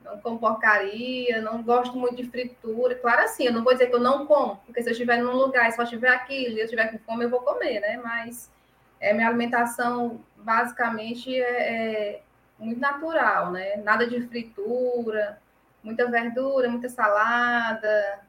[0.03, 2.95] Não como porcaria, não gosto muito de fritura.
[2.95, 5.33] Claro, assim, eu não vou dizer que eu não como, porque se eu estiver num
[5.33, 8.01] lugar e só tiver aquilo e eu estiver com fome, eu vou comer, né?
[8.03, 8.51] Mas
[8.99, 12.23] é, minha alimentação, basicamente, é, é
[12.63, 13.77] muito natural, né?
[13.77, 15.41] Nada de fritura,
[15.83, 18.21] muita verdura, muita salada,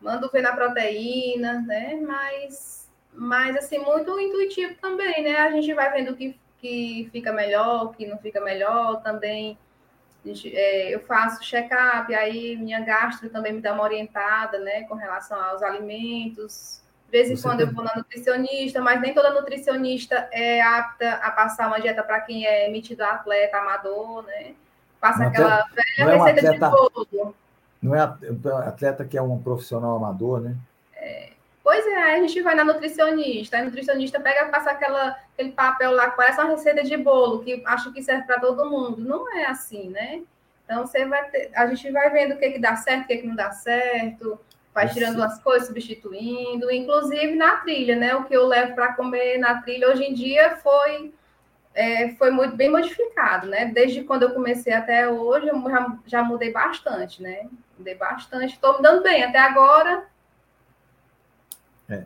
[0.00, 1.96] mando ver na proteína, né?
[1.96, 5.36] Mas, mas assim, muito intuitivo também, né?
[5.36, 9.58] A gente vai vendo que, que fica melhor, que não fica melhor também.
[10.24, 14.94] Gente, é, eu faço check-up, aí minha gastro também me dá uma orientada, né, com
[14.94, 16.81] relação aos alimentos,
[17.12, 17.66] de vez em Você quando tem...
[17.66, 22.22] eu vou na nutricionista, mas nem toda nutricionista é apta a passar uma dieta para
[22.22, 24.54] quem é metido atleta, amador, né?
[24.98, 27.36] Passa aquela atleta, velha é receita atleta, de bolo.
[27.82, 28.00] Não é
[28.66, 30.56] atleta que é um profissional amador, né?
[30.96, 31.32] É,
[31.62, 35.92] pois é, aí a gente vai na nutricionista, a nutricionista pega passa aquela, aquele papel
[35.92, 39.04] lá parece uma receita de bolo, que acha que serve para todo mundo.
[39.04, 40.22] Não é assim, né?
[40.64, 43.18] Então você vai ter, a gente vai vendo o que, que dá certo, o que,
[43.18, 44.40] que não dá certo,
[44.74, 48.14] vai tirando umas coisas, substituindo, inclusive na trilha, né?
[48.14, 51.12] O que eu levo para comer na trilha hoje em dia foi
[51.74, 53.66] é, foi muito bem modificado, né?
[53.66, 57.48] Desde quando eu comecei até hoje, eu já, já mudei bastante, né?
[57.78, 60.04] Mudei bastante, estou me dando bem até agora.
[61.88, 62.04] É.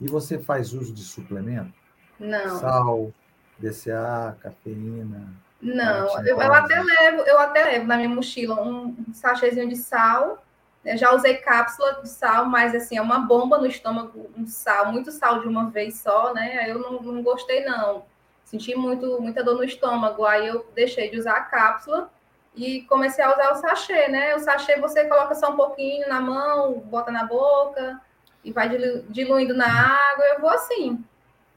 [0.00, 1.72] E você faz uso de suplemento?
[2.18, 2.58] Não.
[2.58, 3.12] Sal,
[3.58, 5.28] DCA, cafeína?
[5.60, 10.45] Não, eu, eu, até levo, eu até levo na minha mochila um sachêzinho de sal
[10.86, 14.92] eu já usei cápsula de sal, mas assim, é uma bomba no estômago, um sal,
[14.92, 16.58] muito sal de uma vez só, né?
[16.60, 18.04] Aí eu não, não gostei, não.
[18.44, 20.24] Senti muito, muita dor no estômago.
[20.24, 22.08] Aí eu deixei de usar a cápsula
[22.54, 24.36] e comecei a usar o sachê, né?
[24.36, 28.00] O sachê você coloca só um pouquinho na mão, bota na boca
[28.44, 28.68] e vai
[29.08, 30.24] diluindo na água.
[30.26, 31.04] Eu vou assim.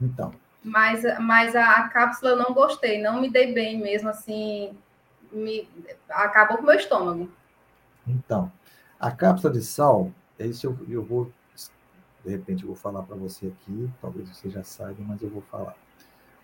[0.00, 0.34] Então.
[0.62, 4.76] Mas, mas a, a cápsula eu não gostei, não me dei bem mesmo, assim.
[5.30, 5.68] Me,
[6.08, 7.30] acabou com o meu estômago.
[8.06, 8.50] Então,
[9.00, 11.32] a cápsula de sal, isso eu, eu vou,
[12.22, 15.40] de repente, eu vou falar para você aqui, talvez você já saiba, mas eu vou
[15.40, 15.74] falar.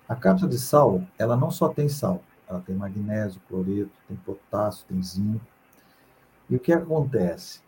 [0.08, 4.86] A cápsula de sal, ela não só tem sal, ela tem magnésio, cloreto, tem potássio,
[4.88, 5.44] tem zinco.
[6.48, 7.60] E o que acontece?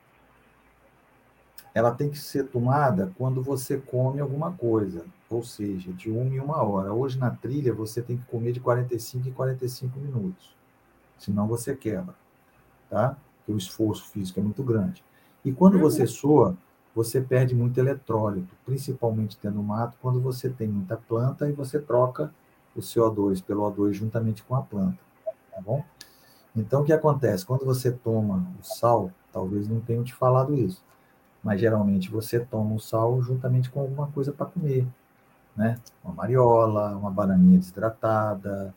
[1.74, 6.40] Ela tem que ser tomada quando você come alguma coisa, ou seja, de uma em
[6.40, 6.94] uma hora.
[6.94, 10.56] Hoje na trilha você tem que comer de 45 em 45 minutos,
[11.18, 12.14] senão você quebra,
[12.88, 13.16] tá?
[13.48, 15.02] Porque o esforço físico é muito grande.
[15.44, 15.80] E quando uhum.
[15.80, 16.54] você soa,
[16.94, 22.32] você perde muito eletrólito, principalmente tendo mato, quando você tem muita planta e você troca
[22.76, 25.82] o CO2 pelo O2 juntamente com a planta, tá bom?
[26.54, 27.46] Então, o que acontece?
[27.46, 30.82] Quando você toma o sal, talvez não tenham te falado isso,
[31.42, 34.86] mas geralmente você toma o sal juntamente com alguma coisa para comer,
[35.56, 35.78] né?
[36.04, 38.74] Uma mariola, uma bananinha desidratada,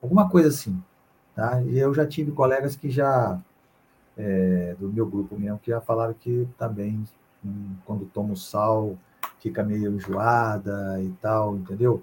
[0.00, 0.80] alguma coisa assim,
[1.34, 1.60] tá?
[1.62, 3.40] E eu já tive colegas que já
[4.16, 7.04] é, do meu grupo mesmo, que já falaram que também,
[7.44, 8.96] hum, quando toma o sal,
[9.40, 12.02] fica meio enjoada e tal, entendeu?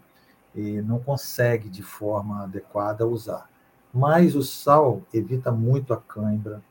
[0.53, 3.49] E não consegue de forma adequada usar.
[3.93, 6.61] Mas o sal evita muito a cãibra,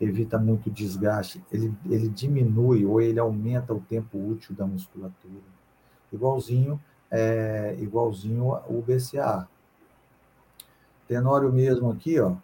[0.00, 5.42] evita muito desgaste, ele, ele diminui ou ele aumenta o tempo útil da musculatura.
[6.12, 9.48] Igualzinho, é, igualzinho o BCA.
[11.06, 12.34] Tenório mesmo aqui, ó,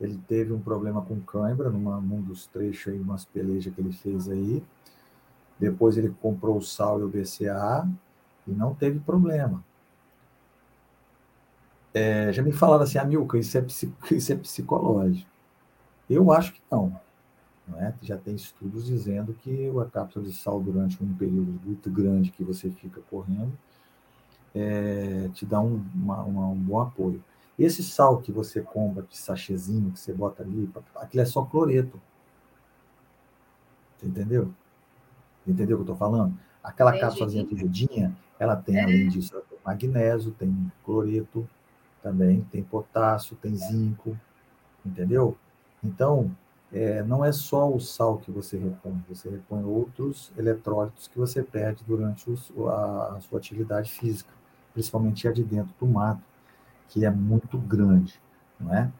[0.00, 3.92] ele teve um problema com cãibra numa, num dos trechos aí, umas pelejas que ele
[3.92, 4.62] fez aí.
[5.58, 7.88] Depois ele comprou o sal e o BCA
[8.46, 9.62] e não teve problema.
[11.92, 13.66] É, já me falaram assim, Amilca, isso é,
[14.14, 15.28] isso é psicológico.
[16.08, 16.98] Eu acho que não.
[17.66, 17.92] não é?
[18.02, 22.44] Já tem estudos dizendo que a cápsula de sal, durante um período muito grande que
[22.44, 23.52] você fica correndo,
[24.54, 27.22] é, te dá um, uma, uma, um bom apoio.
[27.58, 32.00] Esse sal que você compra de sachêzinho, que você bota ali, aquilo é só cloreto.
[33.96, 34.54] Você entendeu?
[35.46, 36.38] Entendeu o que eu estou falando?
[36.62, 38.84] Aquela cápsulazinha verdinha, ela tem, é.
[38.84, 39.34] além disso,
[39.64, 41.48] magnésio, tem cloreto
[42.02, 44.16] também, tem potássio, tem zinco,
[44.84, 45.36] entendeu?
[45.82, 46.30] Então,
[46.72, 51.42] é, não é só o sal que você repõe, você repõe outros eletrólitos que você
[51.42, 54.30] perde durante os, a, a sua atividade física,
[54.72, 56.22] principalmente a de dentro do mato,
[56.88, 58.20] que é muito grande,
[58.58, 58.90] não é?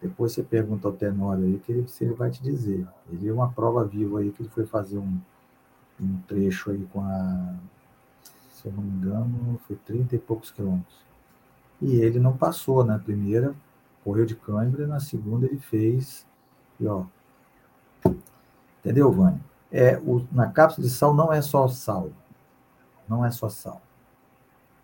[0.00, 2.86] Depois você pergunta ao Tenório aí que ele, se ele vai te dizer.
[3.10, 5.18] Ele é uma prova viva aí que ele foi fazer um,
[6.00, 7.54] um trecho aí com a,
[8.52, 10.96] se eu não me engano, foi 30 e poucos quilômetros.
[11.80, 13.54] E ele não passou na primeira,
[14.02, 16.26] correu de câimbra, na segunda ele fez,
[16.80, 17.04] e ó,
[18.80, 19.40] entendeu, Vânia?
[19.70, 22.10] É, o, na cápsula de sal não é só sal,
[23.08, 23.82] não é só sal.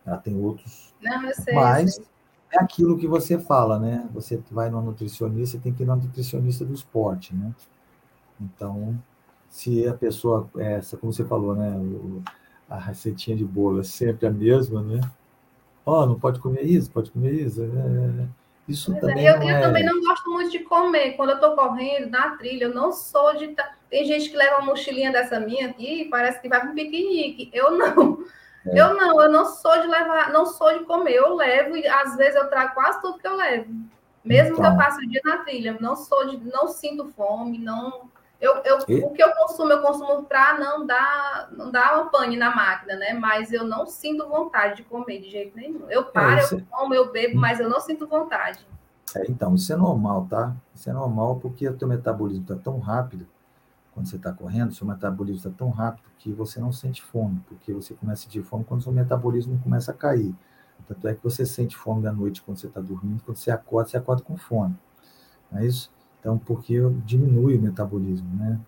[0.04, 2.12] Ela tem outros, não, eu sei, mas eu sei.
[2.53, 4.07] É aquilo que você fala, né?
[4.12, 7.53] Você vai no nutricionista, tem que ir no nutricionista do esporte, né?
[8.40, 8.98] Então,
[9.48, 11.72] se a pessoa, essa, como você falou, né?
[12.68, 15.00] A receitinha de bolo é sempre a mesma, né?
[15.84, 17.62] Ó, oh, não pode comer isso, pode comer isso.
[17.62, 18.26] É,
[18.68, 19.61] isso Mas é, também eu, não eu é...
[19.61, 21.12] também não gosto muito de comer.
[21.12, 23.55] Quando eu estou correndo na trilha, eu não sou de.
[23.90, 27.50] Tem gente que leva uma mochilinha dessa minha aqui, parece que vai um piquenique.
[27.53, 28.24] Eu não.
[28.66, 28.80] É.
[28.80, 31.14] Eu não, eu não sou de levar, não sou de comer.
[31.14, 33.72] Eu levo e às vezes eu trago quase tudo que eu levo.
[34.24, 34.56] Mesmo então.
[34.56, 34.76] que eu então.
[34.76, 38.10] passe o dia na trilha, não sou de, não sinto fome, não
[38.42, 39.04] eu, eu, e...
[39.04, 42.96] O que eu consumo, eu consumo para não dar, não dar uma pane na máquina,
[42.96, 43.12] né?
[43.12, 45.88] Mas eu não sinto vontade de comer de jeito nenhum.
[45.88, 48.66] Eu paro, é, eu é como, eu bebo, mas eu não sinto vontade.
[49.14, 50.52] É, então, isso é normal, tá?
[50.74, 53.28] Isso é normal porque o teu metabolismo está tão rápido,
[53.95, 57.72] quando você está correndo, seu metabolismo está tão rápido que você não sente fome, porque
[57.72, 60.34] você começa a sentir fome quando seu metabolismo começa a cair.
[60.86, 63.90] Tanto é que você sente fome da noite quando você está dormindo, quando você acorda,
[63.90, 64.74] você acorda com fome.
[65.51, 65.90] Não é isso?
[66.18, 68.59] Então, porque diminui o metabolismo, né?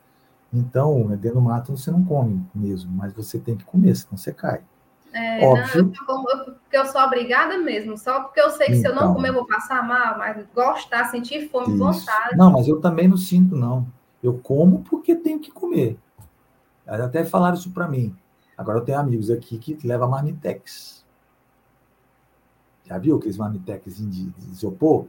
[0.53, 4.33] Então, dentro do mato você não come mesmo, mas você tem que comer, senão você
[4.33, 4.63] cai.
[5.13, 5.93] É, Óbvio.
[6.07, 8.95] Não, eu, porque eu sou obrigada mesmo, só porque eu sei que então, se eu
[8.95, 9.15] não então.
[9.15, 11.79] comer eu vou passar mal, mas gostar, sentir fome, isso.
[11.79, 12.37] vontade.
[12.37, 13.87] Não, mas eu também não sinto, não.
[14.25, 15.99] Eu como porque tenho que comer.
[16.87, 18.17] Até falaram isso para mim.
[18.57, 21.05] Agora eu tenho amigos aqui que levam marmitex.
[22.87, 25.07] Já viu aqueles marmitex de, isopor?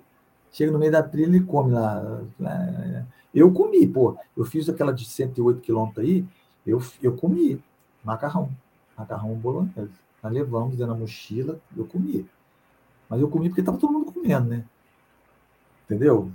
[0.51, 2.22] chega no meio da trilha e come lá.
[2.38, 3.05] Né?
[3.34, 4.18] Eu comi, pô.
[4.36, 6.26] Eu fiz aquela de 108 quilômetros aí,
[6.68, 7.63] eu, eu comi
[8.03, 8.49] macarrão.
[8.97, 9.89] Macarrão bolonhesa.
[10.22, 12.30] Nós levamos dentro da mochila, eu comi.
[13.09, 14.66] Mas eu comi porque estava todo mundo comendo, né?
[15.86, 16.32] Entendeu?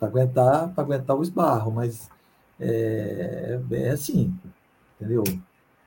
[0.00, 2.10] Para aguentar, aguentar o esbarro, mas
[2.60, 4.32] é, é assim,
[5.00, 5.24] entendeu?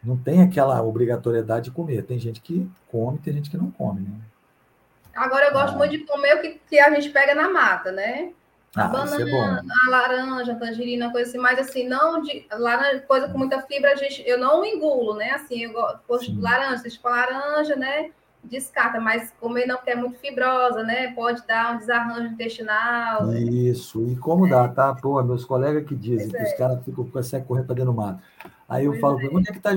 [0.03, 2.03] Não tem aquela obrigatoriedade de comer.
[2.03, 4.15] Tem gente que come, tem gente que não come, né?
[5.15, 5.77] Agora eu gosto ah.
[5.77, 8.31] muito de comer o que, que a gente pega na mata, né?
[8.75, 12.99] A ah, banana, é a laranja, a tangerina, coisa assim, mas assim, não de laranja,
[13.01, 15.31] coisa com muita fibra, a gente, eu não engulo, né?
[15.31, 15.73] Assim, eu
[16.07, 18.11] gosto de laranja, se for laranja, né?
[18.49, 21.11] Descarta, mas comer não, porque é muito fibrosa, né?
[21.13, 23.33] Pode dar um desarranjo intestinal.
[23.33, 24.49] Isso, e como é.
[24.49, 24.95] dá, tá?
[24.95, 26.51] Pô, meus colegas que dizem pois que é.
[26.51, 28.21] os caras ficam conseguem correr para dentro do mato.
[28.69, 29.29] Aí eu pois falo, é.
[29.31, 29.71] onde é que tá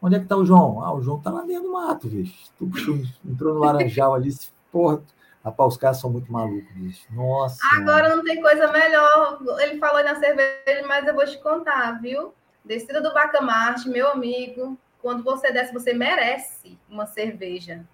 [0.00, 0.82] onde é que tá o João?
[0.82, 2.50] Ah, o João tá lá dentro do mato, bicho.
[2.58, 2.70] Tu
[3.24, 4.30] entrou no laranjal ali,
[4.70, 5.02] porra,
[5.42, 7.06] rapaz, os caras são muito malucos, bicho.
[7.14, 7.58] Nossa.
[7.76, 9.38] Agora não tem coisa melhor.
[9.60, 12.34] Ele falou na cerveja, mas eu vou te contar, viu?
[12.64, 14.78] Descida do Bacamarte, meu amigo.
[15.00, 17.84] Quando você desce, você merece uma cerveja.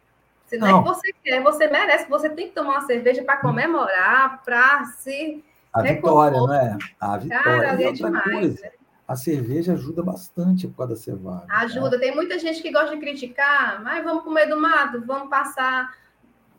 [0.49, 0.79] Se não, não.
[0.79, 2.09] é que você quer, você merece.
[2.09, 5.45] Você tem que tomar uma cerveja para comemorar, para se.
[5.73, 6.77] A vitória, não é?
[6.99, 7.43] A vitória.
[7.43, 8.25] Cara, é demais.
[8.25, 8.71] Coisa, né?
[9.09, 11.47] a cerveja ajuda bastante por causa da cevada.
[11.49, 11.97] Ajuda.
[11.97, 11.99] Né?
[11.99, 15.95] Tem muita gente que gosta de criticar, mas vamos comer do mato, vamos passar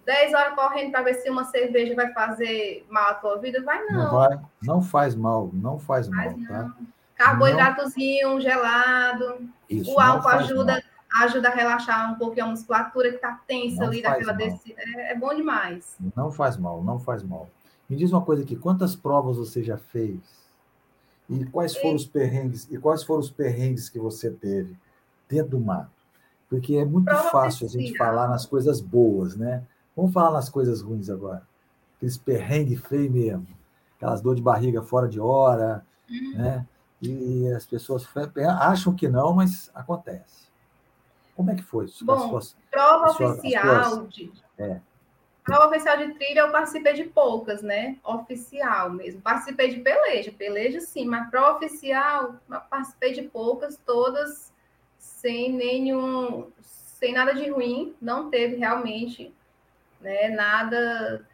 [0.03, 3.61] 10 horas correndo para ver se uma cerveja vai fazer mal à tua vida?
[3.63, 4.03] Vai não.
[4.03, 6.73] Não vai, não faz mal, não faz, faz mal, tá?
[7.15, 8.41] Carboidratozinho, não...
[8.41, 9.47] gelado.
[9.69, 10.83] Isso, o álcool ajuda,
[11.23, 14.81] ajuda a relaxar um pouquinho a musculatura que está tensa não ali daquela descida.
[14.81, 15.95] É, é, bom demais.
[16.15, 17.49] Não faz mal, não faz mal.
[17.89, 20.19] Me diz uma coisa aqui, quantas provas você já fez?
[21.29, 22.67] E quais foram os perrengues?
[22.71, 24.75] E quais foram os perrengues que você teve
[25.27, 25.91] dentro do mato?
[26.49, 29.63] Porque é muito Prova fácil a gente falar nas coisas boas, né?
[29.95, 31.43] Vamos falar nas coisas ruins agora.
[31.97, 33.47] Aqueles perrengue feio mesmo.
[33.97, 36.37] Aquelas dor de barriga fora de hora, uhum.
[36.37, 36.65] né?
[37.01, 38.05] e as pessoas
[38.59, 40.48] acham que não, mas acontece.
[41.39, 41.85] Como é que foi?
[42.01, 42.37] Bom,
[42.69, 44.13] prova oficial suas...
[44.13, 44.29] de...
[44.57, 44.81] É.
[45.41, 47.95] Prova oficial de trilha eu participei de poucas, né?
[48.03, 49.21] Oficial mesmo.
[49.21, 52.35] Participei de peleja, peleja sim, mas prova oficial
[52.69, 54.51] participei de poucas, todas
[54.97, 59.33] sem nenhum, sem nada de ruim, não teve realmente,
[60.01, 60.27] né?
[60.27, 61.25] Nada,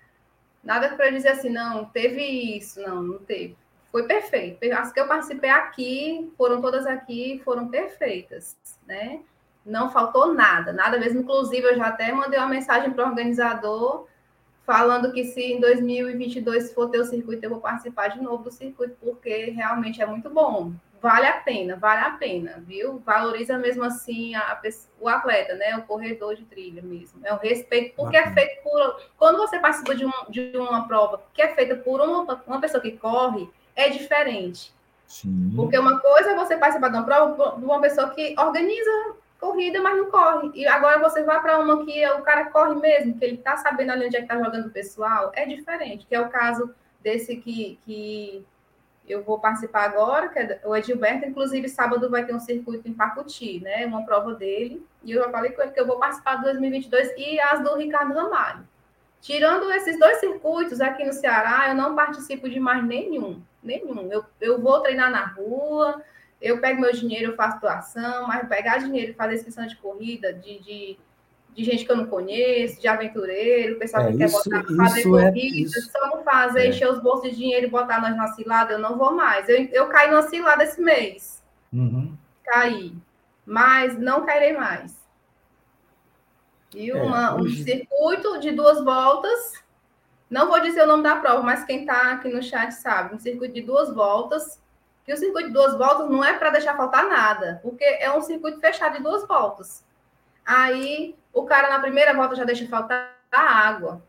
[0.63, 3.57] nada para dizer assim, não, teve isso, não, não teve.
[3.91, 4.71] Foi perfeito.
[4.71, 9.23] As que eu participei aqui, foram todas aqui, foram perfeitas, né?
[9.65, 11.21] Não faltou nada, nada mesmo.
[11.21, 14.07] Inclusive, eu já até mandei uma mensagem para o organizador
[14.65, 18.51] falando que se em 2022 for ter o circuito, eu vou participar de novo do
[18.51, 20.73] circuito, porque realmente é muito bom.
[21.01, 22.99] Vale a pena, vale a pena, viu?
[23.05, 24.59] Valoriza mesmo assim a,
[24.99, 25.77] o atleta, né?
[25.77, 27.19] O corredor de trilha mesmo.
[27.23, 28.99] É o respeito, porque é feito por.
[29.15, 32.81] Quando você participa de, um, de uma prova que é feita por uma, uma pessoa
[32.81, 34.73] que corre, é diferente.
[35.05, 35.53] Sim.
[35.55, 39.81] Porque uma coisa é você participar de uma prova de uma pessoa que organiza corrida,
[39.81, 40.51] mas não corre.
[40.55, 43.91] E agora você vai para uma que o cara corre mesmo, que ele está sabendo
[43.91, 47.35] ali onde é que está jogando o pessoal, é diferente, que é o caso desse
[47.37, 48.43] que, que
[49.07, 52.93] eu vou participar agora, que é o Edilberto, inclusive sábado vai ter um circuito em
[52.93, 56.37] Pacuti, né, uma prova dele, e eu já falei com ele que eu vou participar
[56.37, 58.67] de 2022 e as do Ricardo Ramalho.
[59.21, 64.11] Tirando esses dois circuitos aqui no Ceará, eu não participo de mais nenhum, nenhum.
[64.11, 66.01] Eu, eu vou treinar na rua,
[66.41, 70.33] eu pego meu dinheiro, eu faço doação, mas pegar dinheiro e fazer inscrição de corrida,
[70.33, 70.99] de, de,
[71.55, 74.99] de, gente que eu não conheço, de aventureiro, pessoal é, que isso, quer botar, fazer
[75.01, 76.67] é corrida, é, só não fazer, é.
[76.67, 79.47] encher os bolsos de dinheiro e botar nós na cilada, eu não vou mais.
[79.47, 81.43] Eu, eu caí numa cilada esse mês.
[81.71, 82.15] Uhum.
[82.43, 82.93] Caí.
[83.45, 84.95] Mas não cairei mais.
[86.75, 87.61] E é, uma, hoje...
[87.61, 89.63] um circuito de duas voltas.
[90.29, 93.15] Não vou dizer o nome da prova, mas quem está aqui no chat sabe.
[93.15, 94.59] Um circuito de duas voltas
[95.05, 98.21] que o circuito de duas voltas não é para deixar faltar nada, porque é um
[98.21, 99.85] circuito fechado de duas voltas.
[100.45, 104.01] Aí o cara na primeira volta já deixa faltar a água.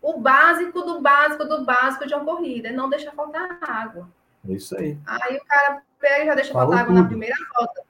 [0.00, 4.08] O básico do básico do básico de uma corrida é não deixar faltar água.
[4.48, 4.98] É isso aí.
[5.06, 7.02] Aí o cara pega e já deixa Falou faltar água tudo.
[7.02, 7.82] na primeira volta.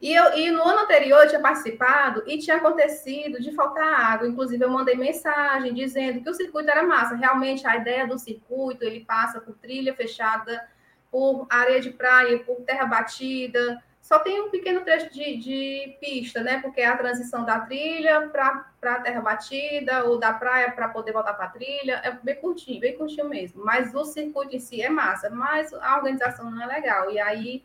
[0.00, 4.26] E, eu, e no ano anterior eu tinha participado e tinha acontecido de faltar água.
[4.26, 7.14] Inclusive, eu mandei mensagem dizendo que o circuito era massa.
[7.14, 10.66] Realmente, a ideia do circuito, ele passa por trilha fechada,
[11.10, 13.82] por areia de praia, por terra batida.
[14.00, 16.62] Só tem um pequeno trecho de, de pista, né?
[16.62, 21.12] Porque é a transição da trilha para a terra batida ou da praia para poder
[21.12, 22.00] voltar para a trilha.
[22.02, 23.62] É bem curtinho, bem curtinho mesmo.
[23.62, 27.10] Mas o circuito em si é massa, mas a organização não é legal.
[27.10, 27.62] E aí,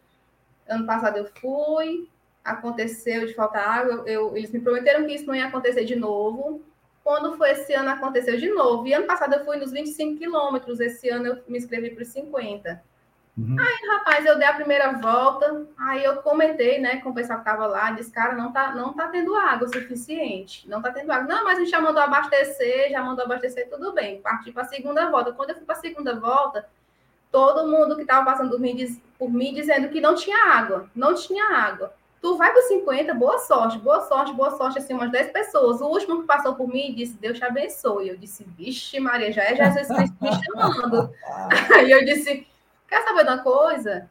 [0.68, 2.10] ano passado eu fui,
[2.46, 6.62] aconteceu de faltar água, eu, eles me prometeram que isso não ia acontecer de novo.
[7.04, 8.88] Quando foi esse ano, aconteceu de novo.
[8.88, 12.10] E ano passado eu fui nos 25 quilômetros, esse ano eu me inscrevi para os
[12.10, 12.84] 50.
[13.38, 13.56] Uhum.
[13.60, 17.50] Aí, rapaz, eu dei a primeira volta, aí eu comentei, né, com o pessoal que
[17.50, 21.28] estava lá, disse, cara, não tá, não tá tendo água suficiente, não tá tendo água.
[21.28, 24.22] Não, mas a gente já mandou abastecer, já mandou abastecer, tudo bem.
[24.22, 25.34] Parti para a segunda volta.
[25.34, 26.66] Quando eu fui para a segunda volta,
[27.30, 31.14] todo mundo que estava passando por mim, por mim dizendo que não tinha água, não
[31.14, 31.94] tinha água.
[32.26, 35.80] Tu vai para 50, boa sorte, boa sorte, boa sorte, assim, umas 10 pessoas.
[35.80, 38.10] O último que passou por mim disse, Deus te abençoe.
[38.10, 41.14] Eu disse, vixe, Maria, já é Jesus Cristo me chamando.
[41.76, 42.48] Aí eu disse,
[42.88, 44.10] quer saber de uma coisa?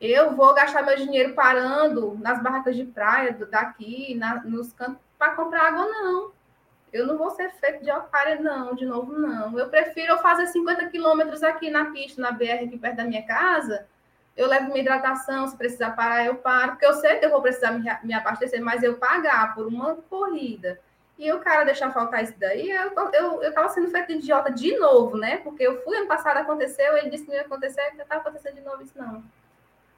[0.00, 5.34] Eu vou gastar meu dinheiro parando nas barracas de praia daqui, na, nos cantos, para
[5.34, 6.32] comprar água, não.
[6.90, 9.58] Eu não vou ser feito de otária, não, de novo, não.
[9.58, 13.86] Eu prefiro fazer 50 quilômetros aqui na pista, na BR, aqui perto da minha casa,
[14.36, 17.42] eu levo minha hidratação, se precisar parar, eu paro, porque eu sei que eu vou
[17.42, 20.80] precisar me, me abastecer, mas eu pagar por uma corrida
[21.18, 24.76] e o cara deixar faltar isso daí, eu, eu, eu tava sendo feito idiota de
[24.78, 25.36] novo, né?
[25.38, 28.54] Porque eu fui ano passado, aconteceu, ele disse que não ia acontecer, já tá acontecendo
[28.54, 29.22] de novo isso, não.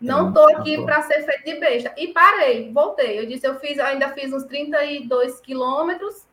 [0.01, 1.95] Não tô aqui para ser feito de besta.
[1.97, 3.19] E parei, voltei.
[3.19, 6.27] Eu disse, eu fiz, eu ainda fiz uns 32 quilômetros,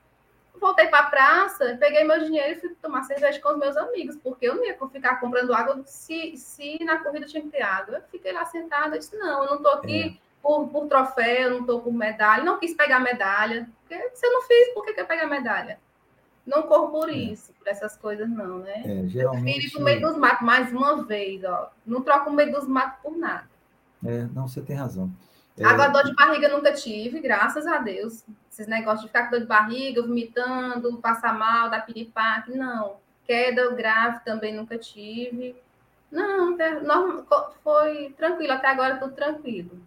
[0.61, 4.15] voltei para a praça, peguei meu dinheiro e fui tomar cerveja com os meus amigos,
[4.17, 7.97] porque eu não ia ficar comprando água se, se na corrida tinha que ter água.
[7.97, 10.13] Eu fiquei lá sentada e disse: não, eu não estou aqui é.
[10.41, 13.67] por, por troféu, não estou por medalha, não quis pegar medalha.
[13.81, 15.79] Porque se eu não fiz, por que, que eu pegar medalha?
[16.45, 17.13] Não corro por é.
[17.13, 18.83] isso, por essas coisas, não, né?
[18.85, 19.73] É, geralmente...
[19.73, 21.71] Eu ir meio dos matos mais uma vez, ó.
[21.85, 23.49] Não troco o meio dos matos por nada.
[24.03, 25.11] É, não, você tem razão.
[25.57, 25.65] É...
[25.65, 28.23] Agora, dor de barriga nunca tive, graças a Deus.
[28.51, 32.97] Esses negócios de ficar com dor de barriga, vomitando, passar mal, dar piripaque, não.
[33.25, 35.55] Queda grave também nunca tive.
[36.11, 36.57] Não,
[37.63, 39.79] foi tranquilo, até agora tudo tranquilo.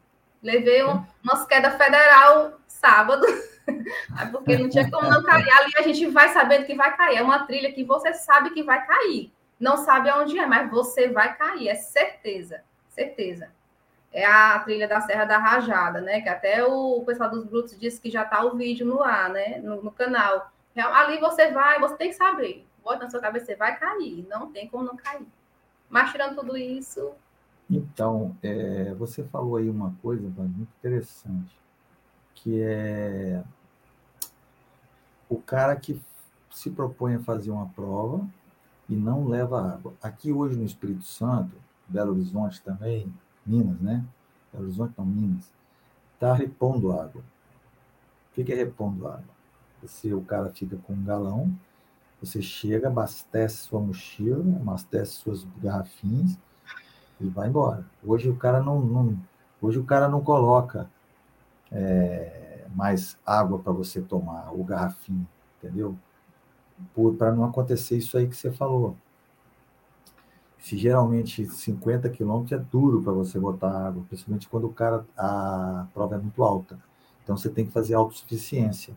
[0.43, 3.27] Levei um, umas quedas federal sábado,
[4.33, 5.51] porque não tinha como não cair.
[5.51, 7.17] Ali a gente vai sabendo que vai cair.
[7.19, 9.33] É uma trilha que você sabe que vai cair.
[9.61, 13.51] não sabe aonde é, mas você vai cair, é certeza, certeza.
[14.15, 16.21] É a trilha da Serra da Rajada, né?
[16.21, 19.59] Que até o pessoal dos Brutos disse que já está o vídeo no ar, né?
[19.59, 20.53] No, no, canal.
[20.77, 22.65] Ali você vai, você tem que saber.
[22.85, 25.27] Bota na sua cabeça, você vai cair, não tem como não cair.
[25.91, 27.11] Mas tirando tudo isso.
[27.69, 31.59] Então, é, você falou aí uma coisa muito interessante,
[32.37, 33.43] que é
[35.29, 36.01] o cara que
[36.53, 38.25] se propõe a fazer uma prova
[38.89, 39.93] e não leva água.
[40.01, 41.57] Aqui hoje no Espírito Santo,
[41.89, 43.13] Belo Horizonte também,
[43.47, 44.05] Minas, né?
[44.53, 45.53] Belo Horizonte não, Minas,
[46.15, 47.23] está repondo água.
[48.31, 49.35] O que é repondo água?
[49.83, 51.53] Você, o cara fica com um galão,
[52.21, 56.39] você chega, abastece sua mochila, abastece suas garrafinhas
[57.21, 57.85] e vai embora.
[58.03, 59.19] Hoje o cara não, não
[59.61, 60.89] hoje o cara não coloca
[61.71, 65.27] é, mais água para você tomar, o garrafinho,
[65.59, 65.97] entendeu?
[67.19, 68.97] Para não acontecer isso aí que você falou.
[70.65, 75.87] Se geralmente 50 quilômetros é duro para você botar água, principalmente quando o cara a
[75.93, 76.79] prova é muito alta.
[77.23, 78.95] Então você tem que fazer autossuficiência,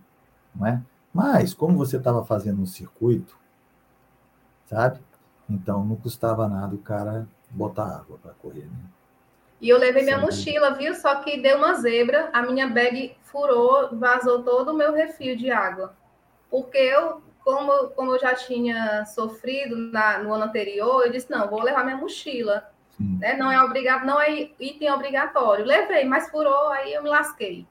[0.56, 0.82] não é?
[1.14, 3.38] Mas como você estava fazendo um circuito,
[4.66, 5.02] sabe?
[5.50, 8.80] Então não custava nada o cara botar água para correr, né?
[9.60, 10.96] E eu levei minha mochila, viu?
[10.96, 15.52] Só que deu uma zebra, a minha bag furou, vazou todo o meu refil de
[15.52, 15.94] água.
[16.50, 21.50] Porque eu, como, como eu já tinha sofrido na, no ano anterior, eu disse, não,
[21.50, 22.70] vou levar minha mochila.
[23.00, 23.38] Né?
[23.38, 25.64] Não é obrigado, não é item obrigatório.
[25.64, 27.66] Levei, mas furou, aí eu me lasquei.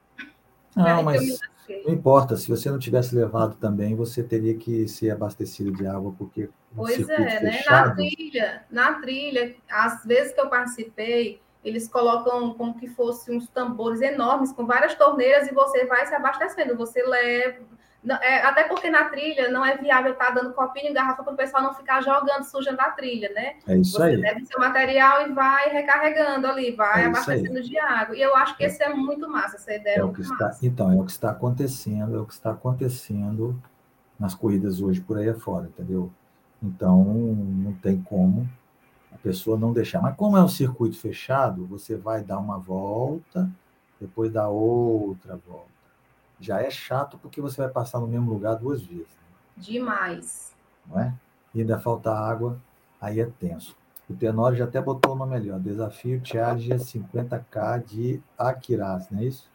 [0.75, 1.39] Não, mas
[1.85, 6.11] não importa, se você não tivesse levado também, você teria que ser abastecido de água,
[6.17, 6.49] porque.
[6.75, 7.63] Pois é, né?
[7.69, 13.47] Na trilha, na trilha, às vezes que eu participei, eles colocam como que fosse uns
[13.47, 16.75] tambores enormes com várias torneiras e você vai se abastecendo.
[16.75, 17.77] Você leva.
[18.21, 21.33] É, até porque na trilha não é viável estar tá dando copinho e garrafa para
[21.33, 23.55] o pessoal não ficar jogando, sujando a trilha, né?
[23.67, 24.15] É isso você aí.
[24.15, 28.15] Você leva seu material e vai recarregando ali, vai é abastecendo de água.
[28.15, 28.67] E eu acho que é.
[28.67, 30.65] esse é muito massa, essa ideia é, é o que está, massa.
[30.65, 33.61] Então, é o que está acontecendo, é o que está acontecendo
[34.19, 36.11] nas corridas hoje por aí afora, entendeu?
[36.61, 38.47] Então, não tem como
[39.11, 40.01] a pessoa não deixar.
[40.01, 43.49] Mas como é um circuito fechado, você vai dar uma volta,
[43.99, 45.76] depois dá outra volta.
[46.39, 49.17] Já é chato porque você vai passar no mesmo lugar duas vezes.
[49.55, 50.55] Demais.
[50.85, 51.13] Não é?
[51.53, 52.59] E ainda falta água,
[53.01, 53.75] aí é tenso.
[54.09, 59.19] O Tenório já até botou o nome ali, ó, Desafio Challenge 50K de Aquiraz, não
[59.19, 59.49] é isso?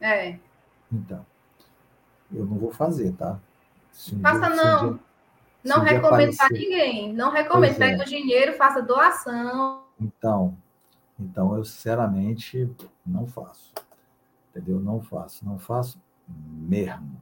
[0.00, 0.38] É.
[0.90, 1.26] Então,
[2.32, 3.38] eu não vou fazer, tá?
[4.12, 4.84] Um Faça dia, não.
[4.84, 5.00] Um dia,
[5.64, 7.12] não recomendo para ninguém.
[7.12, 7.76] Não recomendo.
[7.76, 8.06] Pois Pega é.
[8.06, 9.82] o dinheiro, faça doação.
[10.00, 10.56] Então,
[11.18, 12.70] então eu sinceramente
[13.04, 13.72] não faço.
[14.50, 14.80] Entendeu?
[14.80, 15.44] Não faço.
[15.44, 17.20] Não faço mesmo.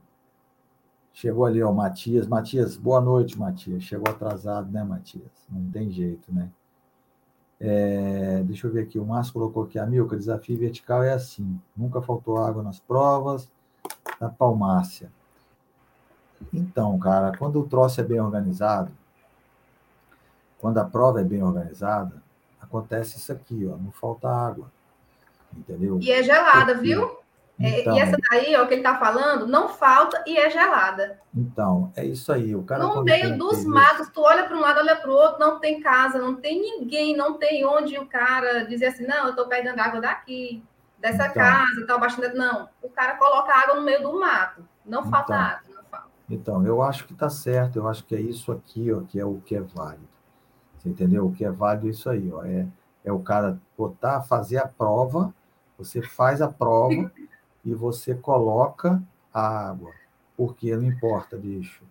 [1.13, 2.27] Chegou ali, ó, o Matias.
[2.27, 3.83] Matias, boa noite, Matias.
[3.83, 5.31] Chegou atrasado, né, Matias?
[5.49, 6.49] Não tem jeito, né?
[7.59, 8.99] É, deixa eu ver aqui.
[8.99, 11.59] O Márcio colocou aqui, a Milka, desafio vertical é assim.
[11.75, 13.49] Nunca faltou água nas provas
[14.19, 15.11] da Palmácia.
[16.53, 18.91] Então, cara, quando o troço é bem organizado,
[20.59, 22.21] quando a prova é bem organizada,
[22.61, 24.71] acontece isso aqui, ó, não falta água.
[25.55, 25.99] Entendeu?
[25.99, 27.16] E é gelada, viu?
[27.59, 31.19] Então, e essa daí, ó, que ele tá falando, não falta e é gelada.
[31.35, 32.55] Então, é isso aí.
[32.55, 35.39] O cara, no meio dos matos, tu olha para um lado, olha para o outro,
[35.39, 39.29] não tem casa, não tem ninguém, não tem onde o cara dizer assim, não, eu
[39.31, 40.63] estou pegando água daqui,
[40.99, 42.35] dessa então, casa, tal, baixando.
[42.35, 44.63] Não, o cara coloca água no meio do mato.
[44.85, 46.07] Não falta então, água.
[46.29, 49.25] Então, eu acho que está certo, eu acho que é isso aqui, ó, que é
[49.25, 50.07] o que é válido.
[50.77, 51.25] Você entendeu?
[51.25, 52.43] O que é válido é isso aí, ó.
[52.43, 52.67] É,
[53.03, 55.33] é o cara botar, fazer a prova,
[55.77, 57.11] você faz a prova
[57.67, 59.03] e você coloca
[59.33, 59.91] a água.
[60.37, 61.83] Porque não importa, bicho.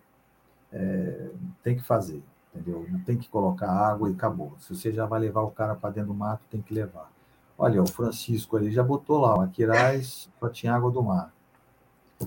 [0.73, 1.29] É,
[1.63, 2.23] tem que fazer,
[2.53, 2.85] entendeu?
[2.89, 4.53] Não tem que colocar água e acabou.
[4.59, 7.11] Se você já vai levar o cara para dentro do mato, tem que levar.
[7.55, 11.31] Olha, o Francisco ali já botou lá, o Aquiraz só tinha água do mar.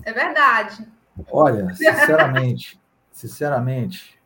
[0.03, 0.87] É verdade.
[1.29, 2.81] Olha, sinceramente,
[3.11, 4.19] sinceramente,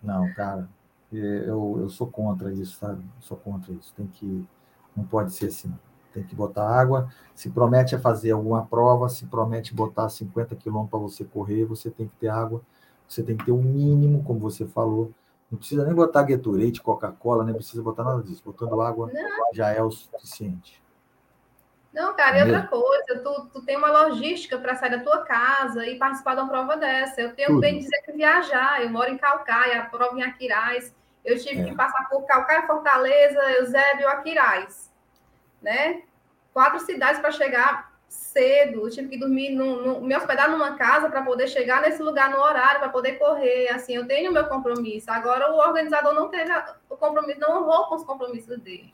[0.00, 0.68] não, cara,
[1.12, 3.04] eu, eu sou contra isso, sabe?
[3.20, 3.92] Sou contra isso.
[3.96, 4.46] Tem que,
[4.96, 5.74] não pode ser assim.
[6.16, 7.10] Tem que botar água.
[7.34, 11.90] Se promete a fazer alguma prova, se promete botar 50 quilômetros para você correr, você
[11.90, 12.62] tem que ter água.
[13.06, 15.12] Você tem que ter o um mínimo, como você falou.
[15.50, 18.42] Não precisa nem botar Gatorade, Coca-Cola, nem precisa botar nada disso.
[18.42, 19.52] Botando água não.
[19.52, 20.82] já é o suficiente.
[21.92, 25.86] Não, cara, e outra coisa, tu, tu tem uma logística para sair da tua casa
[25.86, 27.20] e participar de uma prova dessa.
[27.20, 27.60] Eu tenho Tudo.
[27.60, 30.94] bem dizer que viajar, eu moro em Calcaia, a prova em Aquiraz.
[31.22, 31.64] Eu tive é.
[31.64, 34.95] que passar por Calcaia, Fortaleza, Eusébio e Aquiraz.
[35.66, 36.02] Né?
[36.54, 41.10] Quatro cidades para chegar cedo, eu tive que dormir, no, no, me hospedar numa casa
[41.10, 43.68] para poder chegar nesse lugar no horário, para poder correr.
[43.70, 45.10] Assim, eu tenho meu compromisso.
[45.10, 46.52] Agora, o organizador não teve
[46.88, 48.92] o compromisso, não honrou com os compromissos dele.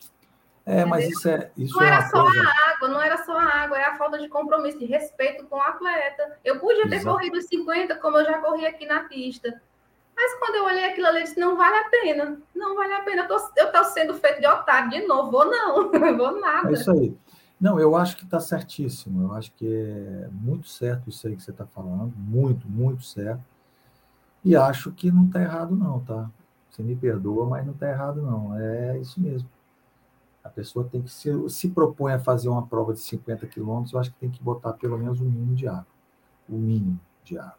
[0.64, 1.50] É, mas isso é.
[1.58, 2.40] Isso não é era só coisa...
[2.40, 5.56] a água, não era só a água, é a falta de compromisso, de respeito com
[5.56, 6.38] o atleta.
[6.42, 7.14] Eu podia ter Exato.
[7.14, 9.60] corrido os 50, como eu já corri aqui na pista.
[10.16, 12.38] Mas quando eu olhei aquilo ali, eu disse, não vale a pena.
[12.54, 13.28] Não vale a pena.
[13.56, 15.30] Eu tô sendo feito de otário de novo.
[15.30, 16.70] Vou não, vou nada.
[16.70, 17.16] É isso aí.
[17.60, 19.22] Não, eu acho que está certíssimo.
[19.22, 22.12] Eu acho que é muito certo isso aí que você está falando.
[22.16, 23.42] Muito, muito certo.
[24.44, 26.28] E acho que não está errado, não, tá?
[26.68, 28.58] Você me perdoa, mas não está errado, não.
[28.58, 29.48] É isso mesmo.
[30.42, 34.00] A pessoa tem que se, se propõe a fazer uma prova de 50 quilômetros, eu
[34.00, 35.86] acho que tem que botar pelo menos um mínimo de água.
[36.48, 37.58] O mínimo de água.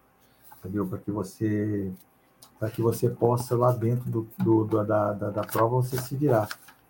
[0.58, 0.86] Entendeu?
[0.86, 1.94] Para que você
[2.60, 6.16] para que você possa lá dentro do, do, do da, da, da, prova você se
[6.16, 6.48] virar.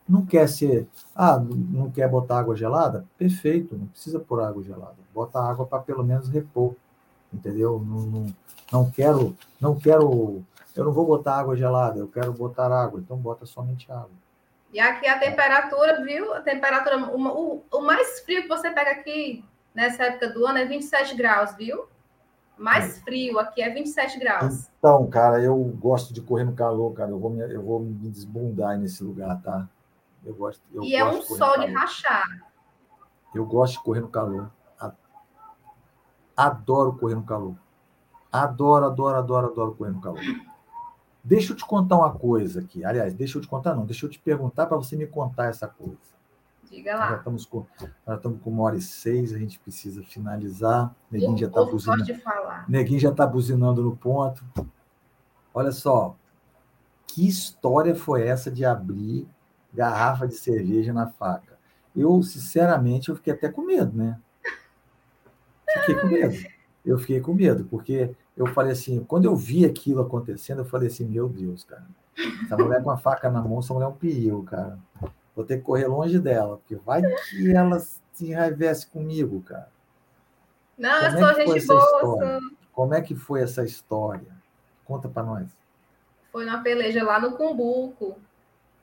[0.08, 3.06] Não quer ser, ah, não quer botar água gelada?
[3.18, 4.98] Perfeito, não precisa pôr água gelada.
[5.14, 6.76] Bota água para pelo menos repor,
[7.34, 7.82] entendeu?
[7.86, 8.36] Não, não,
[8.72, 10.44] não quero, não quero,
[10.76, 14.12] eu não vou botar água gelada, eu quero botar água, então bota somente água.
[14.74, 16.34] E aqui a temperatura, viu?
[16.34, 20.66] A temperatura, o, o, mais frio que você pega aqui nessa época do ano é
[20.66, 21.86] 27 graus, viu?
[22.58, 24.70] Mais frio, aqui é 27 graus.
[24.78, 27.10] Então, cara, eu gosto de correr no calor, cara.
[27.10, 29.68] Eu vou me, eu vou me desbundar nesse lugar, tá?
[30.24, 30.62] Eu gosto.
[30.72, 32.52] Eu e é gosto é um sol de rachar.
[33.34, 34.52] Eu gosto de correr no calor.
[36.36, 37.56] Adoro correr no calor.
[38.32, 40.22] Adoro, adoro, adoro, adoro correr no calor.
[41.24, 42.84] Deixa eu te contar uma coisa aqui.
[42.84, 43.86] Aliás, deixa eu te contar, não.
[43.86, 46.13] Deixa eu te perguntar para você me contar essa coisa.
[46.74, 47.10] Diga lá.
[47.10, 47.66] Já estamos com,
[48.08, 50.94] já estamos com uma hora e seis, a gente precisa finalizar.
[51.12, 52.04] Neguinho já está buzinando.
[52.68, 54.44] Neguinho já está buzinando no ponto.
[55.54, 56.16] Olha só.
[57.06, 59.28] Que história foi essa de abrir
[59.72, 61.60] garrafa de cerveja na faca?
[61.96, 64.20] Eu, sinceramente, eu fiquei até com medo, né?
[65.74, 66.36] Fiquei com medo.
[66.84, 70.88] Eu fiquei com medo, porque eu falei assim, quando eu vi aquilo acontecendo, eu falei
[70.88, 71.86] assim, meu Deus, cara,
[72.44, 74.80] essa mulher com a faca na mão, essa mulher é um perigo, cara.
[75.36, 79.72] Vou ter que correr longe dela, porque vai que ela se enraivesse comigo, cara.
[80.78, 82.40] Não, Como eu é sou gente boa.
[82.72, 84.28] Como é que foi essa história?
[84.86, 85.48] Conta para nós.
[86.32, 88.18] Foi na peleja lá no Cumbuco.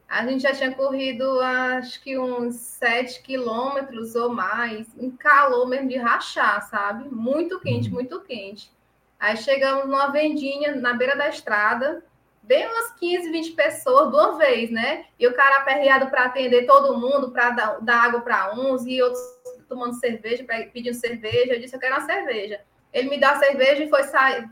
[0.09, 5.88] A gente já tinha corrido, acho que uns 7 quilômetros ou mais, em calor mesmo
[5.88, 7.09] de rachar, sabe?
[7.09, 7.94] Muito quente, uhum.
[7.94, 8.72] muito quente.
[9.20, 12.03] Aí chegamos numa vendinha na beira da estrada,
[12.51, 15.05] bem umas 15, 20 pessoas de uma vez, né?
[15.16, 19.01] E o cara aperreado para atender todo mundo, para dar, dar, água para uns e
[19.01, 19.22] outros
[19.68, 21.55] tomando cerveja, pedindo cerveja.
[21.55, 22.61] Eu disse, eu quero uma cerveja.
[22.92, 24.03] Ele me deu a cerveja e foi,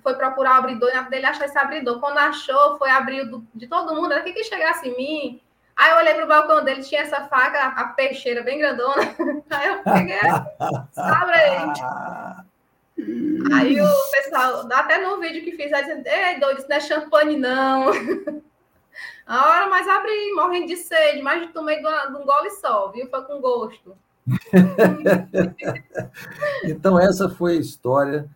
[0.01, 1.99] foi procurar o abridor, e na dele achou esse abridor.
[1.99, 5.43] Quando achou, foi abrir do, de todo mundo, era que que chegasse em mim.
[5.75, 9.03] Aí eu olhei pro balcão dele, tinha essa faca, a peixeira bem grandona.
[9.51, 10.21] Aí eu peguei,
[10.95, 11.33] sabe?
[11.33, 12.48] Aí
[12.99, 17.93] o pessoal, até no vídeo que fiz, dizendo, ei, doido, isso não é champanhe, não.
[19.27, 23.09] A hora mais abri, morrendo de sede, mas tomei de um gole só, viu?
[23.09, 23.97] Foi com gosto.
[26.65, 28.29] então, essa foi a história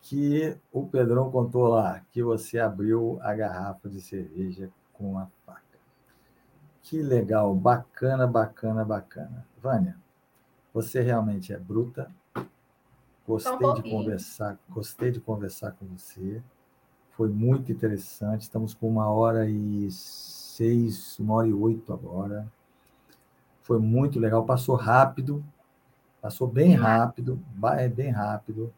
[0.00, 5.60] que o Pedrão contou lá, que você abriu a garrafa de cerveja com a faca.
[6.82, 9.46] Que legal, bacana, bacana, bacana.
[9.60, 9.96] Vânia,
[10.72, 12.10] você realmente é bruta,
[13.30, 16.42] Gostei um de conversar, gostei de conversar com você.
[17.10, 18.42] Foi muito interessante.
[18.42, 22.50] Estamos com uma hora e seis, uma hora e oito agora.
[23.62, 24.44] Foi muito legal.
[24.44, 25.44] Passou rápido,
[26.20, 27.40] passou bem rápido,
[27.78, 28.72] é bem rápido,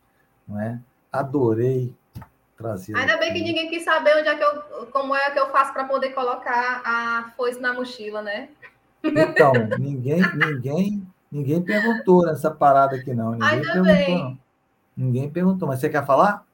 [0.47, 0.79] não é?
[1.11, 1.95] Adorei
[2.57, 2.97] trazer.
[2.97, 5.73] Ainda bem que ninguém quis saber onde é que eu, como é que eu faço
[5.73, 8.49] para poder colocar a foice na mochila, né?
[9.03, 13.33] Então, ninguém, ninguém, ninguém perguntou nessa parada aqui não.
[13.33, 13.93] Ninguém Ainda perguntou.
[13.93, 14.42] Bem.
[14.97, 16.47] Ninguém perguntou, mas você quer falar?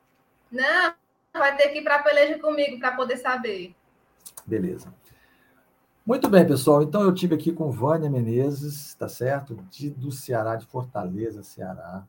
[0.50, 0.94] Não,
[1.32, 3.74] vai ter que ir para a peleja comigo para poder saber.
[4.46, 4.92] Beleza.
[6.06, 6.82] Muito bem, pessoal.
[6.82, 9.56] Então eu tive aqui com Vânia Menezes, tá certo?
[9.70, 12.02] De, do Ceará, de Fortaleza, Ceará.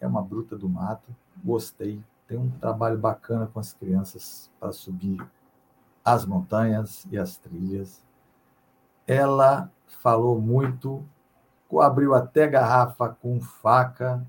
[0.00, 1.14] É uma bruta do mato.
[1.42, 2.00] Gostei.
[2.28, 5.20] Tem um trabalho bacana com as crianças para subir
[6.04, 8.04] as montanhas e as trilhas.
[9.06, 9.68] Ela
[10.00, 11.04] falou muito,
[11.80, 14.24] abriu até garrafa com faca,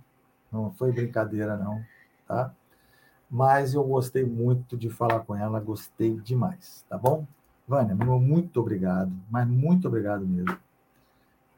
[0.52, 1.84] não foi brincadeira, não,
[2.28, 2.54] tá?
[3.30, 7.26] Mas eu gostei muito de falar com ela, gostei demais, tá bom?
[7.66, 10.58] Vânia, muito obrigado, mas muito obrigado mesmo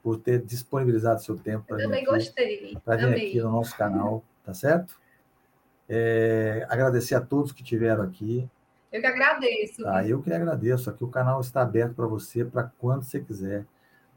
[0.03, 4.99] por ter disponibilizado seu tempo para vir, aqui, vir aqui no nosso canal, tá certo?
[5.87, 8.47] É, agradecer a todos que estiveram aqui.
[8.91, 9.81] Eu que agradeço.
[9.81, 10.89] Tá, eu que agradeço.
[10.89, 13.65] Aqui o canal está aberto para você, para quando você quiser.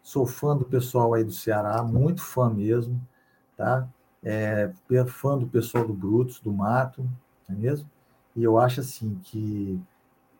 [0.03, 3.01] Sou fã do pessoal aí do Ceará, muito fã mesmo
[3.57, 3.89] tá?
[4.29, 4.73] É,
[5.07, 7.09] fã do pessoal do Brutos, do Mato,
[7.49, 7.89] não é mesmo?
[8.35, 9.81] E eu acho assim que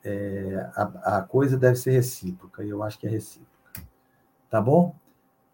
[0.03, 3.53] é, a, a coisa deve ser recíproca, e eu acho que é recíproca.
[4.51, 4.93] Tá bom?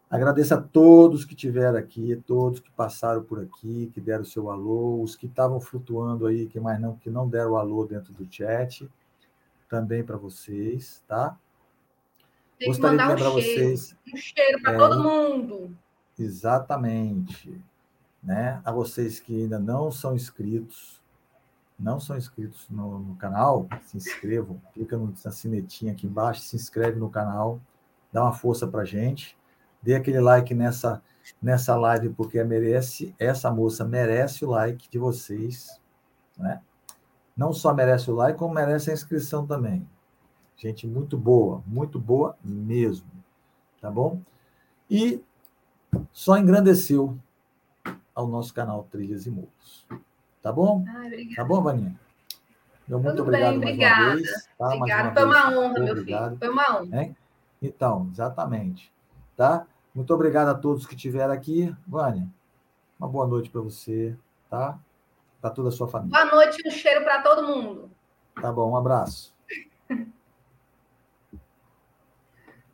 [0.09, 4.49] Agradeço a todos que tiveram aqui, todos que passaram por aqui, que deram o seu
[4.49, 8.13] alô, os que estavam flutuando aí, que mais não, que não deram o alô dentro
[8.13, 8.89] do chat,
[9.69, 11.37] também para vocês, tá?
[12.57, 13.97] Tem Gostaria de lembrar um cheiro, vocês.
[14.11, 15.77] Um cheiro para é, todo mundo.
[16.17, 17.61] Exatamente.
[18.23, 18.61] Né?
[18.63, 21.01] A vocês que ainda não são inscritos,
[21.77, 26.99] não são inscritos no, no canal, se inscrevam, clica na sinetinha aqui embaixo, se inscreve
[26.99, 27.59] no canal,
[28.11, 29.37] dá uma força para gente
[29.83, 31.03] Dê aquele like nessa,
[31.41, 35.77] nessa live, porque merece, essa moça merece o like de vocês.
[36.37, 36.61] Né?
[37.35, 39.85] Não só merece o like, como merece a inscrição também.
[40.55, 43.05] Gente muito boa, muito boa mesmo.
[43.81, 44.21] Tá bom?
[44.89, 45.21] E
[46.13, 47.19] só engrandeceu
[48.13, 49.87] ao nosso canal Trilhas e Morros.
[50.41, 50.83] Tá bom?
[50.87, 51.99] Ai, tá bom, Vaninha?
[52.87, 54.01] Meu muito Tudo obrigado bem, mais obrigada.
[54.03, 54.49] uma vez.
[54.57, 54.75] Tá?
[54.75, 55.57] Obrigada, uma foi uma vez.
[55.57, 56.37] honra, meu filho.
[56.37, 57.15] Foi uma honra.
[57.61, 58.93] Então, exatamente.
[59.37, 59.65] Tá?
[59.95, 61.73] Muito obrigado a todos que estiveram aqui.
[61.87, 62.27] Vânia,
[62.99, 64.15] uma boa noite para você,
[64.49, 64.77] tá?
[65.39, 66.19] Para toda a sua família.
[66.19, 67.89] Boa noite e um cheiro para todo mundo.
[68.41, 69.32] Tá bom, um abraço.